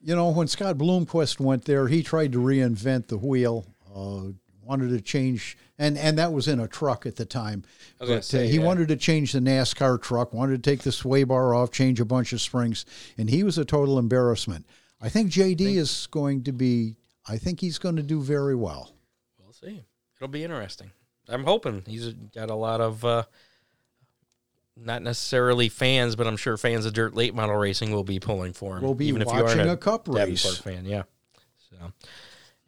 [0.00, 3.66] You know, when Scott Bloomquist went there, he tried to reinvent the wheel.
[3.94, 4.32] Uh,
[4.62, 7.64] wanted to change, and and that was in a truck at the time.
[7.98, 8.64] But say, uh, he yeah.
[8.64, 10.32] wanted to change the NASCAR truck.
[10.32, 12.86] Wanted to take the sway bar off, change a bunch of springs,
[13.18, 14.64] and he was a total embarrassment.
[15.02, 16.96] I think JD is going to be.
[17.26, 18.92] I think he's going to do very well.
[19.38, 19.84] We'll see.
[20.20, 20.90] It'll be interesting.
[21.28, 23.22] I'm hoping he's got a lot of, uh,
[24.76, 28.52] not necessarily fans, but I'm sure fans of dirt late model racing will be pulling
[28.52, 28.82] for him.
[28.82, 30.58] We'll be even if you aren't watching a, a cup Davenport race.
[30.58, 30.84] fan.
[30.84, 31.02] Yeah.
[31.70, 31.92] So,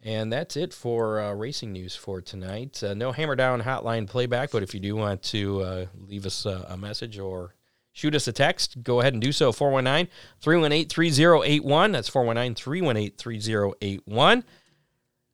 [0.01, 2.81] and that's it for uh, racing news for tonight.
[2.83, 6.45] Uh, no hammer down hotline playback, but if you do want to uh, leave us
[6.45, 7.55] uh, a message or
[7.91, 9.51] shoot us a text, go ahead and do so.
[9.51, 11.91] 419 318 3081.
[11.91, 14.43] That's 419 318 3081.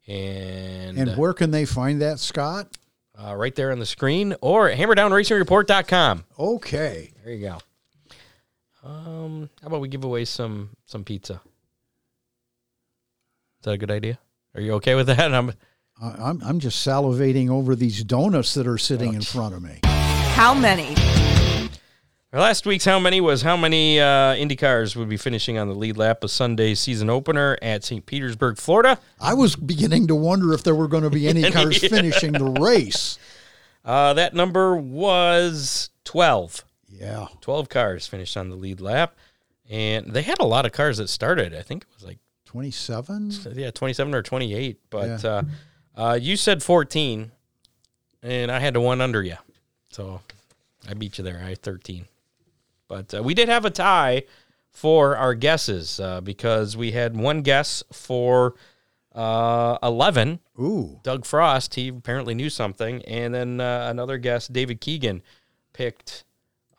[0.10, 2.68] And, And uh, where can they find that, Scott?
[3.22, 6.24] uh, right there on the screen or at hammerdownracingreport.com.
[6.39, 7.12] Okay.
[7.24, 7.57] There you go.
[8.89, 11.34] Um, how about we give away some some pizza?
[11.34, 11.39] Is
[13.64, 14.18] that a good idea?
[14.55, 15.20] Are you okay with that?
[15.36, 15.49] I'm
[16.01, 19.62] I- I'm I'm just salivating over these donuts that are sitting Oh, in front of
[19.62, 19.80] me.
[19.84, 20.95] How many?
[22.32, 25.73] Last week's how many was how many uh, Indy cars would be finishing on the
[25.73, 28.05] lead lap of Sunday's season opener at St.
[28.05, 28.99] Petersburg, Florida.
[29.19, 31.89] I was beginning to wonder if there were going to be any cars Yeah.
[31.89, 33.17] finishing the race.
[33.84, 36.63] Uh, that number was 12.
[36.88, 37.27] Yeah.
[37.41, 39.15] 12 cars finished on the lead lap.
[39.67, 41.55] And they had a lot of cars that started.
[41.55, 43.32] I think it was like 27?
[43.55, 44.77] yeah, 27 or 28.
[44.91, 45.30] But Yeah.
[45.30, 45.43] uh,
[45.97, 47.32] uh, you said 14,
[48.21, 49.38] and I had to one under you.
[49.89, 50.21] So
[50.88, 51.41] I beat you there.
[51.43, 52.05] I had 13.
[52.89, 54.23] But uh, we did have a tie
[54.71, 58.55] for our guesses uh, because we had one guess for
[59.15, 60.39] uh, 11.
[60.59, 60.99] Ooh.
[61.03, 63.01] Doug Frost, he apparently knew something.
[63.05, 65.21] And then uh, another guess, David Keegan,
[65.71, 66.25] picked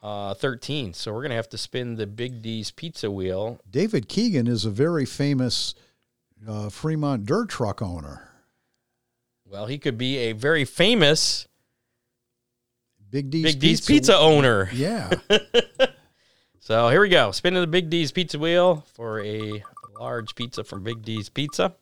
[0.02, 0.92] uh, 13.
[0.92, 4.64] So we're going to have to spin the Big D's pizza wheel David Keegan is
[4.64, 5.74] a very famous
[6.46, 8.28] uh, Fremont dirt truck owner.
[9.46, 11.46] Well, he could be a very famous
[13.10, 14.70] Big D's, Big D's pizza owner.
[14.72, 15.10] Yeah.
[16.70, 17.32] So here we go.
[17.32, 19.64] Spinning the Big D's pizza wheel for a
[19.98, 21.74] large pizza from Big D's Pizza.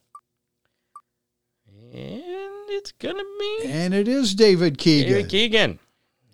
[1.92, 5.12] And it's going to be and it is David Keegan.
[5.12, 5.78] David Keegan.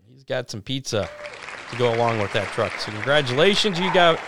[0.08, 1.10] He's got some pizza
[1.72, 2.78] to go along with that truck.
[2.78, 4.20] So congratulations, you got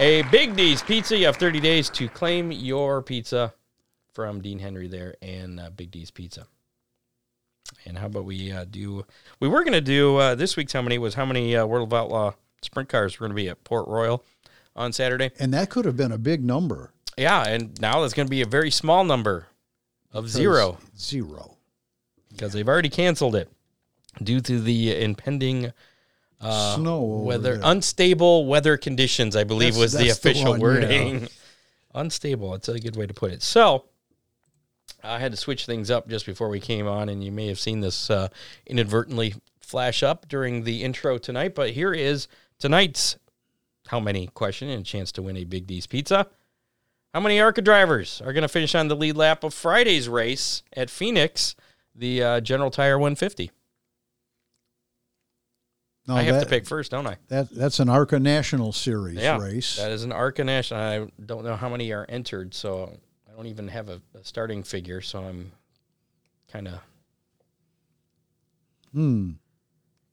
[0.00, 1.18] a Big D's Pizza.
[1.18, 3.52] You have 30 days to claim your pizza
[4.14, 6.46] from Dean Henry there and uh, Big D's Pizza.
[7.84, 9.04] And how about we uh, do?
[9.40, 11.92] We were going to do uh, this week's how many was how many uh, World
[11.92, 14.24] of Outlaw sprint cars were going to be at Port Royal
[14.76, 15.30] on Saturday.
[15.38, 16.92] And that could have been a big number.
[17.16, 19.48] Yeah, and now it's going to be a very small number
[20.12, 21.56] of zero Zero.
[22.30, 23.50] because they've already canceled it
[24.22, 25.72] due to the impending
[26.40, 27.60] uh, Snow weather, there.
[27.64, 29.34] unstable weather conditions.
[29.34, 31.28] I believe That's- was the that's the official one, wording.
[31.94, 32.52] Unstable.
[32.52, 33.42] That's a good way to put it.
[33.42, 33.86] So
[35.02, 37.58] I had to switch things up just before we came on, and you may have
[37.58, 38.28] seen this uh,
[38.66, 41.54] inadvertently flash up during the intro tonight.
[41.56, 42.28] But here is
[42.58, 43.16] tonight's
[43.88, 46.26] how many question and a chance to win a Big D's pizza.
[47.14, 50.62] How many ARCA drivers are going to finish on the lead lap of Friday's race
[50.74, 51.56] at Phoenix,
[51.94, 53.50] the uh, General Tire 150?
[56.06, 57.16] No, I have that, to pick first, don't I?
[57.28, 59.76] That, that's an ARCA National Series Yeah, race.
[59.76, 60.80] that is an ARCA National.
[60.80, 62.98] I don't know how many are entered, so
[63.30, 65.00] I don't even have a, a starting figure.
[65.00, 65.52] So I'm
[66.50, 66.80] kind of
[68.92, 69.32] Hmm.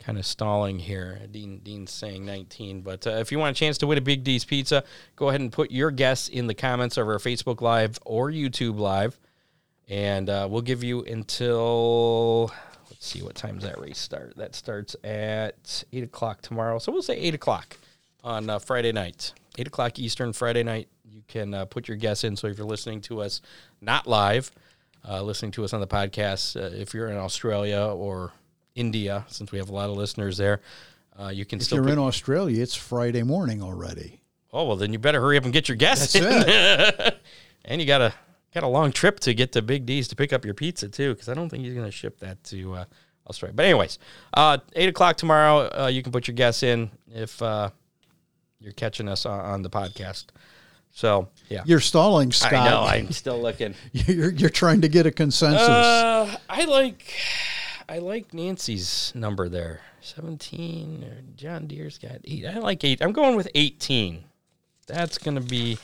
[0.05, 1.19] Kind of stalling here.
[1.31, 4.23] Dean Dean's saying 19, but uh, if you want a chance to win a Big
[4.23, 4.83] D's pizza,
[5.15, 8.77] go ahead and put your guess in the comments of our Facebook Live or YouTube
[8.77, 9.19] Live,
[9.89, 12.51] and uh, we'll give you until
[12.91, 14.35] let's see what time's that race start.
[14.37, 17.75] That starts at eight o'clock tomorrow, so we'll say eight o'clock
[18.23, 20.87] on uh, Friday night, eight o'clock Eastern Friday night.
[21.09, 22.35] You can uh, put your guess in.
[22.35, 23.41] So if you're listening to us
[23.81, 24.51] not live,
[25.07, 28.33] uh, listening to us on the podcast, uh, if you're in Australia or
[28.75, 30.61] India, since we have a lot of listeners there,
[31.19, 31.77] uh, you can If still.
[31.77, 34.21] you're put- in Australia, it's Friday morning already.
[34.53, 37.11] oh well, then you better hurry up and get your in.
[37.65, 38.13] and you got a
[38.53, 41.13] got a long trip to get to Big D's to pick up your pizza too,
[41.13, 42.85] because I don't think he's going to ship that to uh,
[43.29, 43.53] Australia.
[43.55, 43.97] But anyways,
[44.33, 45.69] uh, eight o'clock tomorrow.
[45.83, 47.69] Uh, you can put your guess in if uh,
[48.59, 50.25] you're catching us on, on the podcast.
[50.91, 52.53] So yeah, You're stalling, Scott.
[52.53, 52.81] I know.
[52.83, 53.75] I'm still looking.
[53.91, 55.67] you're, you're trying to get a consensus.
[55.67, 57.13] Uh, I like
[57.87, 59.81] I like Nancy's number there.
[60.01, 61.03] Seventeen.
[61.03, 62.45] Or John Deere's got eight.
[62.45, 63.01] I like eight.
[63.01, 64.23] I'm going with eighteen.
[64.87, 65.77] That's gonna be.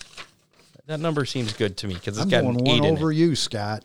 [0.87, 2.95] That number seems good to me because it's I'm got going an one eight in
[2.97, 3.15] over it.
[3.15, 3.83] you, Scott.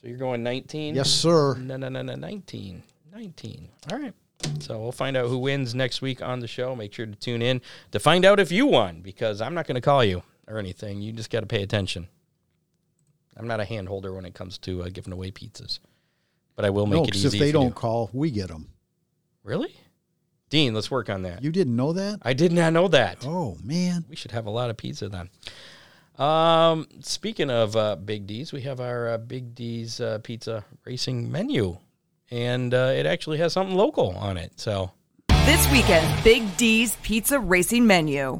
[0.00, 0.94] So you're going nineteen.
[0.94, 1.54] Yes, sir.
[1.56, 2.14] No, no, no, no.
[2.14, 2.82] 19.
[3.14, 3.68] 19.
[3.90, 4.12] All right.
[4.60, 6.76] So we'll find out who wins next week on the show.
[6.76, 9.76] Make sure to tune in to find out if you won because I'm not going
[9.76, 11.00] to call you or anything.
[11.00, 12.08] You just got to pay attention.
[13.36, 15.78] I'm not a hand holder when it comes to uh, giving away pizzas,
[16.56, 17.38] but I will make No, it because easy.
[17.38, 17.74] if they don't do.
[17.74, 18.68] call, we get them.
[19.44, 19.74] really,
[20.50, 21.42] Dean, let's work on that.
[21.42, 22.20] You didn't know that?
[22.22, 23.24] I did not know that.
[23.26, 25.28] Oh man, We should have a lot of pizza then.
[26.18, 31.30] Um, speaking of uh, Big D's, we have our uh, Big D's uh, pizza racing
[31.30, 31.76] menu,
[32.30, 34.52] and uh, it actually has something local on it.
[34.58, 34.92] So
[35.44, 38.36] This weekend, Big D's Pizza Racing Menu.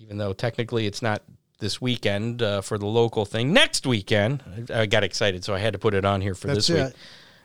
[0.00, 1.22] even though technically it's not
[1.58, 5.58] this weekend uh, for the local thing, next weekend I, I got excited, so I
[5.58, 6.94] had to put it on here for That's this week.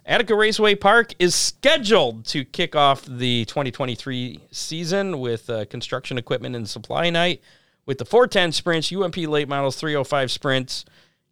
[0.05, 6.55] Attica Raceway Park is scheduled to kick off the 2023 season with uh, construction equipment
[6.55, 7.41] and supply night
[7.85, 10.85] with the 410 sprints, UMP late models, 305 sprints.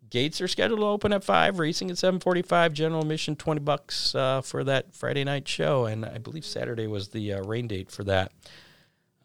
[0.10, 1.58] Gates are scheduled to open at five.
[1.58, 2.74] Racing at 7:45.
[2.74, 7.10] General admission 20 bucks uh, for that Friday night show, and I believe Saturday was
[7.10, 8.34] the uh, rain date for that.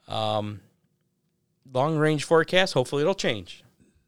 [0.07, 0.61] Um,
[1.73, 2.75] long range forecast.
[2.75, 3.63] Hopefully, it'll change.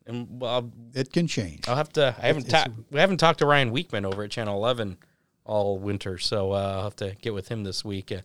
[0.07, 1.69] And well, it can change.
[1.69, 2.15] I'll have to.
[2.19, 2.71] I haven't talked.
[2.91, 4.97] We haven't talked to Ryan Weekman over at Channel Eleven
[5.45, 8.11] all winter, so uh, I'll have to get with him this week.
[8.11, 8.21] Uh,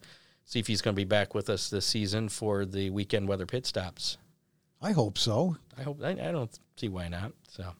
[0.45, 3.45] see if he's going to be back with us this season for the weekend weather
[3.45, 4.17] pit stops.
[4.81, 5.57] I hope so.
[5.77, 6.01] I hope.
[6.03, 7.31] I, I don't see why not.
[7.49, 7.73] So,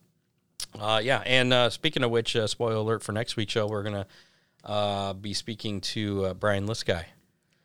[0.80, 1.22] uh, yeah.
[1.26, 4.08] And uh, speaking of which, uh, spoiler alert for next week's show, we're gonna
[4.64, 7.04] uh, be speaking to uh, Brian Lisky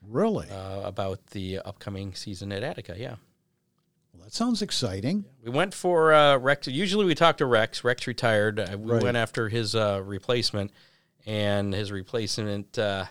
[0.06, 0.48] Really?
[0.50, 2.94] uh, about the upcoming season at Attica.
[2.98, 3.16] Yeah.
[4.18, 5.24] Well, that sounds exciting.
[5.42, 6.66] We went for uh, Rex.
[6.68, 7.84] Usually we talk to Rex.
[7.84, 8.58] Rex retired.
[8.60, 9.02] Uh, we Right.
[9.02, 10.72] went after his uh, replacement,
[11.26, 13.04] and his replacement uh,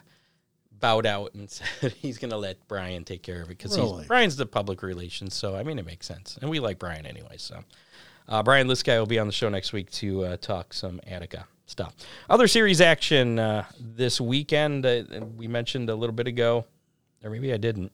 [0.71, 1.49] bowed out and
[1.79, 4.05] said he's going to let Brian take care of it because Really?
[4.05, 5.33] Brian's the public relations.
[5.35, 7.37] So I mean, it makes sense, and we like Brian anyway.
[7.37, 7.63] So
[8.27, 10.99] uh, Brian, this guy will be on the show next week to uh, talk some
[11.07, 11.95] Attica stuff.
[12.29, 14.85] Other series action uh, this weekend.
[14.85, 15.03] Uh,
[15.35, 16.65] we mentioned a little bit ago,
[17.23, 17.91] or maybe I didn't.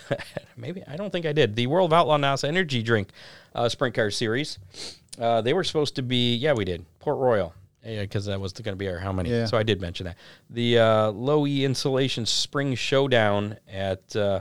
[0.56, 1.56] maybe I don't think I did.
[1.56, 3.08] The World of Outlaw NASA Energy Drink
[3.54, 4.58] uh, Sprint Car Series.
[5.18, 6.36] Uh, they were supposed to be.
[6.36, 6.84] Yeah, we did.
[6.98, 7.54] Port Royal.
[7.84, 9.30] Yeah, because that was going to be our how many.
[9.30, 9.46] Yeah.
[9.46, 10.16] So I did mention that.
[10.50, 14.40] The uh, low E insulation spring showdown at uh,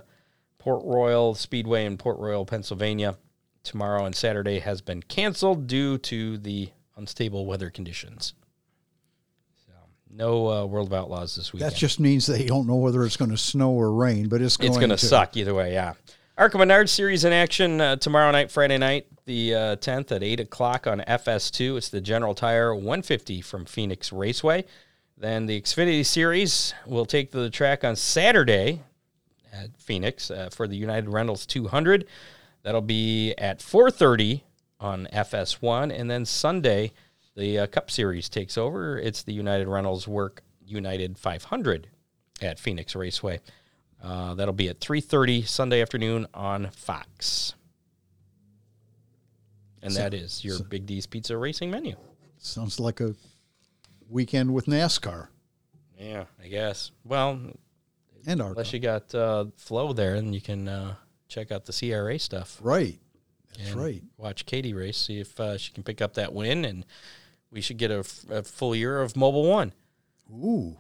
[0.60, 3.18] Port Royal Speedway in Port Royal, Pennsylvania,
[3.64, 8.34] tomorrow and Saturday has been canceled due to the unstable weather conditions.
[10.14, 11.72] No uh, World of Outlaws this weekend.
[11.72, 14.58] That just means they don't know whether it's going to snow or rain, but it's
[14.58, 15.74] going it's going to to suck either way.
[15.74, 15.94] Yeah.
[16.38, 20.40] ARCA Menard series in action uh, tomorrow night, Friday night, the uh, 10th at 8
[20.40, 21.78] o'clock on FS2.
[21.78, 24.66] It's the General Tire 150 from Phoenix Raceway.
[25.18, 28.82] Then the Xfinity series will take the track on Saturday
[29.54, 32.08] at Phoenix uh, for the United Rentals 200.
[32.64, 34.42] That'll be at 4:30
[34.80, 36.92] on FS1, and then Sunday
[37.36, 38.98] the uh, Cup Series takes over.
[38.98, 41.88] It's the United Rentals Work United 500
[42.42, 43.40] at Phoenix Raceway.
[44.04, 47.54] Uh, that'll be at 3:30 Sunday afternoon on Fox.
[49.84, 51.96] And that is your Big D's Pizza racing menu.
[52.38, 53.16] Sounds like a
[54.10, 55.28] weekend with NASCAR
[55.98, 56.92] Yeah, I guess.
[57.04, 57.40] Well,
[58.26, 60.96] and our unless you got uh, Flo there, and you can uh,
[61.28, 62.60] check out the CRA stuff.
[62.62, 63.00] right.
[63.58, 64.02] That's right.
[64.18, 66.86] Watch Katie race, see if uh, she can pick up that win, and
[67.52, 69.74] we should get a full year of Mobil One.
[70.32, 70.78] Ooh,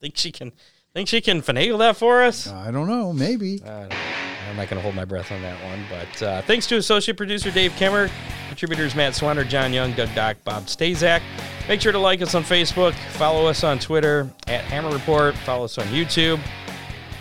[0.00, 0.52] Think she can?
[0.94, 2.48] Think she can finagle that for us?
[2.48, 3.12] I don't know.
[3.12, 3.62] Maybe.
[3.64, 5.84] I'm not going to hold my breath on that one.
[5.88, 8.10] But uh, thanks to associate producer Dave Kimmer,
[8.48, 11.20] contributors Matt Swanner, John Young, Doug Dock, Bob Stazak.
[11.68, 15.66] Make sure to like us on Facebook, follow us on Twitter at Hammer Report, follow
[15.66, 16.40] us on YouTube.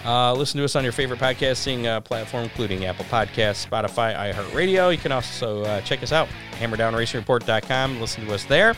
[0.06, 4.92] Uh, listen to us on your favorite podcasting uh, platform, including Apple Podcasts, Spotify, iHeartRadio.
[4.92, 6.30] You can also uh, check us out,
[6.60, 8.00] hammerdownracingreport.com.
[8.00, 8.76] Listen to us there.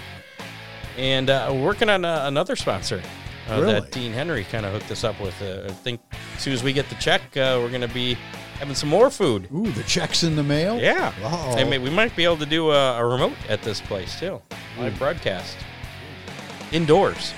[0.97, 3.01] And uh, we're working on uh, another sponsor
[3.49, 3.73] uh, Really?
[3.73, 5.39] that Dean Henry kind of hooked us up with.
[5.41, 6.01] Uh, I think
[6.35, 8.15] as soon as we get the check, uh, we're going to be
[8.59, 9.47] having some more food.
[9.53, 10.79] Ooh, the checks in the mail.
[10.79, 11.13] Yeah.
[11.57, 14.41] And may- we might be able to do a, a remote at this place too.
[14.79, 15.55] Live broadcast.
[16.71, 17.33] Indoors.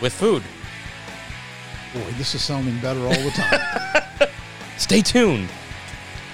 [0.00, 0.42] With food.
[1.92, 4.28] Boy, this is sounding better all the time.
[4.76, 5.48] Stay tuned.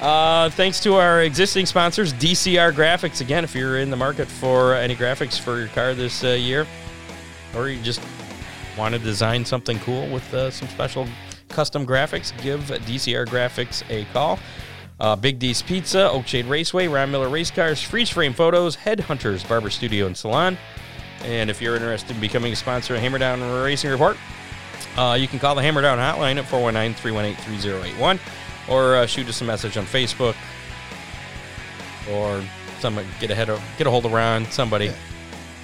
[0.00, 3.22] Uh, thanks to our existing sponsors, DCR Graphics.
[3.22, 6.66] Again, if you're in the market for any graphics for your car this uh, year,
[7.54, 8.02] or you just
[8.76, 11.08] want to design something cool with uh, some special
[11.48, 14.38] custom graphics, give DCR Graphics a call.
[14.98, 19.70] Uh, Big D's Pizza, Oakshade Raceway, Ron Miller Race Cars, Freeze Frame Photos, Headhunters Barber
[19.70, 20.56] Studio and Salon.
[21.22, 24.16] And if you're interested in becoming a sponsor of Hammer Down Racing Report,
[24.96, 28.20] uh, you can call the Hammer Down hotline at 419 318 3081
[28.68, 30.34] or uh, shoot us a message on Facebook
[32.10, 32.42] or
[32.80, 34.88] some, get, ahead of, get a hold of Ron, somebody.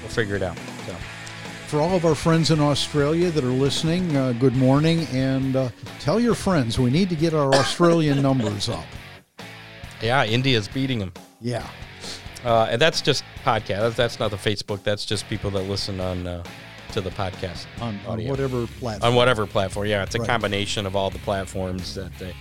[0.00, 0.56] We'll figure it out.
[0.86, 0.96] So.
[1.66, 5.70] For all of our friends in Australia that are listening, uh, good morning, and uh,
[6.00, 8.84] tell your friends we need to get our Australian numbers up.
[10.00, 11.12] Yeah, India's beating them.
[11.40, 11.66] Yeah.
[12.44, 13.80] Uh, and that's just podcast.
[13.80, 14.82] That's, that's not the Facebook.
[14.82, 16.42] That's just people that listen on uh,
[16.92, 19.10] to the podcast On, on whatever platform.
[19.12, 19.86] on whatever platform.
[19.86, 20.28] Yeah, it's a Right.
[20.28, 22.34] combination of all the platforms that they,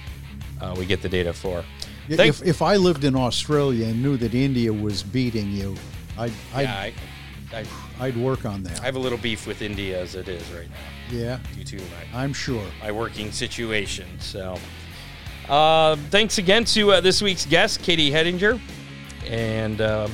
[0.62, 1.64] uh, we get the data for.
[2.10, 5.76] If, if I lived in Australia and knew that India was beating you,
[6.18, 6.94] I'd, I'd, yeah, I,
[7.54, 7.66] I,
[8.00, 8.82] I'd work on that.
[8.82, 10.76] I have a little beef with India as it is right now
[11.18, 12.66] yeah, You too, my I'm sure.
[12.82, 14.08] my working situation.
[14.20, 14.58] So,
[15.50, 18.60] uh, thanks again to uh, this week's guest, Katie Hettinger,
[19.28, 20.08] and uh,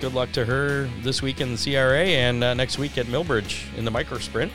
[0.00, 3.74] good luck to her this week in the CRA and uh, next week at Millbridge
[3.76, 4.52] in the micro sprint.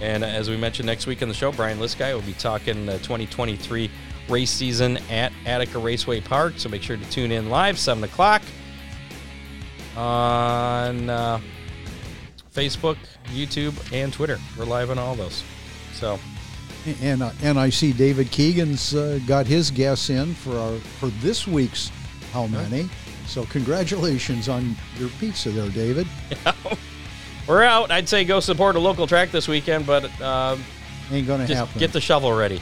[0.00, 2.86] And uh, as we mentioned next week on the show, Brian Lisky will be talking
[2.86, 3.90] the 2023
[4.28, 6.54] race season at Attica Raceway Park.
[6.56, 8.42] So make sure to tune in live, 7 o'clock
[9.96, 11.40] on uh,
[12.54, 14.38] Facebook, YouTube, and Twitter.
[14.58, 15.42] We're live on all those.
[15.94, 16.18] So,
[17.02, 21.08] And uh, and I see David Keegan's uh, got his guess in for our for
[21.20, 21.90] this week's
[22.32, 22.88] how many.
[23.30, 26.08] So congratulations on your pizza there, David.
[27.46, 27.92] we're out.
[27.92, 30.60] I'd say go support a local track this weekend, but um,
[31.12, 31.78] Ain't gonna just happen.
[31.78, 32.60] get the shovel ready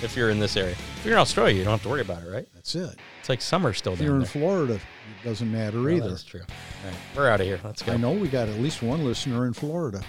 [0.00, 0.76] if you're in this area.
[0.98, 2.46] If you're in Australia, you don't have to worry about it, right?
[2.54, 2.94] That's it.
[3.18, 4.28] It's like summer still If down you're in there.
[4.30, 6.10] Florida, it doesn't matter Well, either.
[6.10, 6.42] That's true.
[6.42, 7.58] All right, we're out of here.
[7.64, 7.92] Let's go.
[7.92, 10.00] I know we got at least one listener in Florida.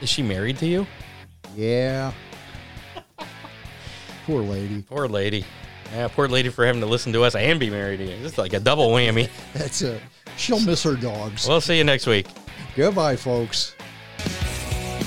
[0.00, 0.86] Is she married to you?
[1.54, 2.12] Yeah.
[4.26, 4.80] Poor lady.
[4.88, 5.44] Poor lady.
[5.92, 8.24] Yeah, poor lady for having to listen to us and be married to you.
[8.24, 9.28] It's like a double whammy.
[9.52, 10.00] That's it.
[10.36, 11.46] She'll miss her dogs.
[11.46, 12.26] we'll see you next week.
[12.74, 13.74] Goodbye, folks.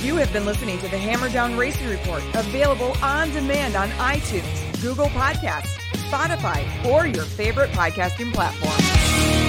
[0.03, 4.81] You have been listening to the Hammer Down Racing Report, available on demand on iTunes,
[4.81, 5.79] Google Podcasts,
[6.09, 9.44] Spotify, or your favorite podcasting platform.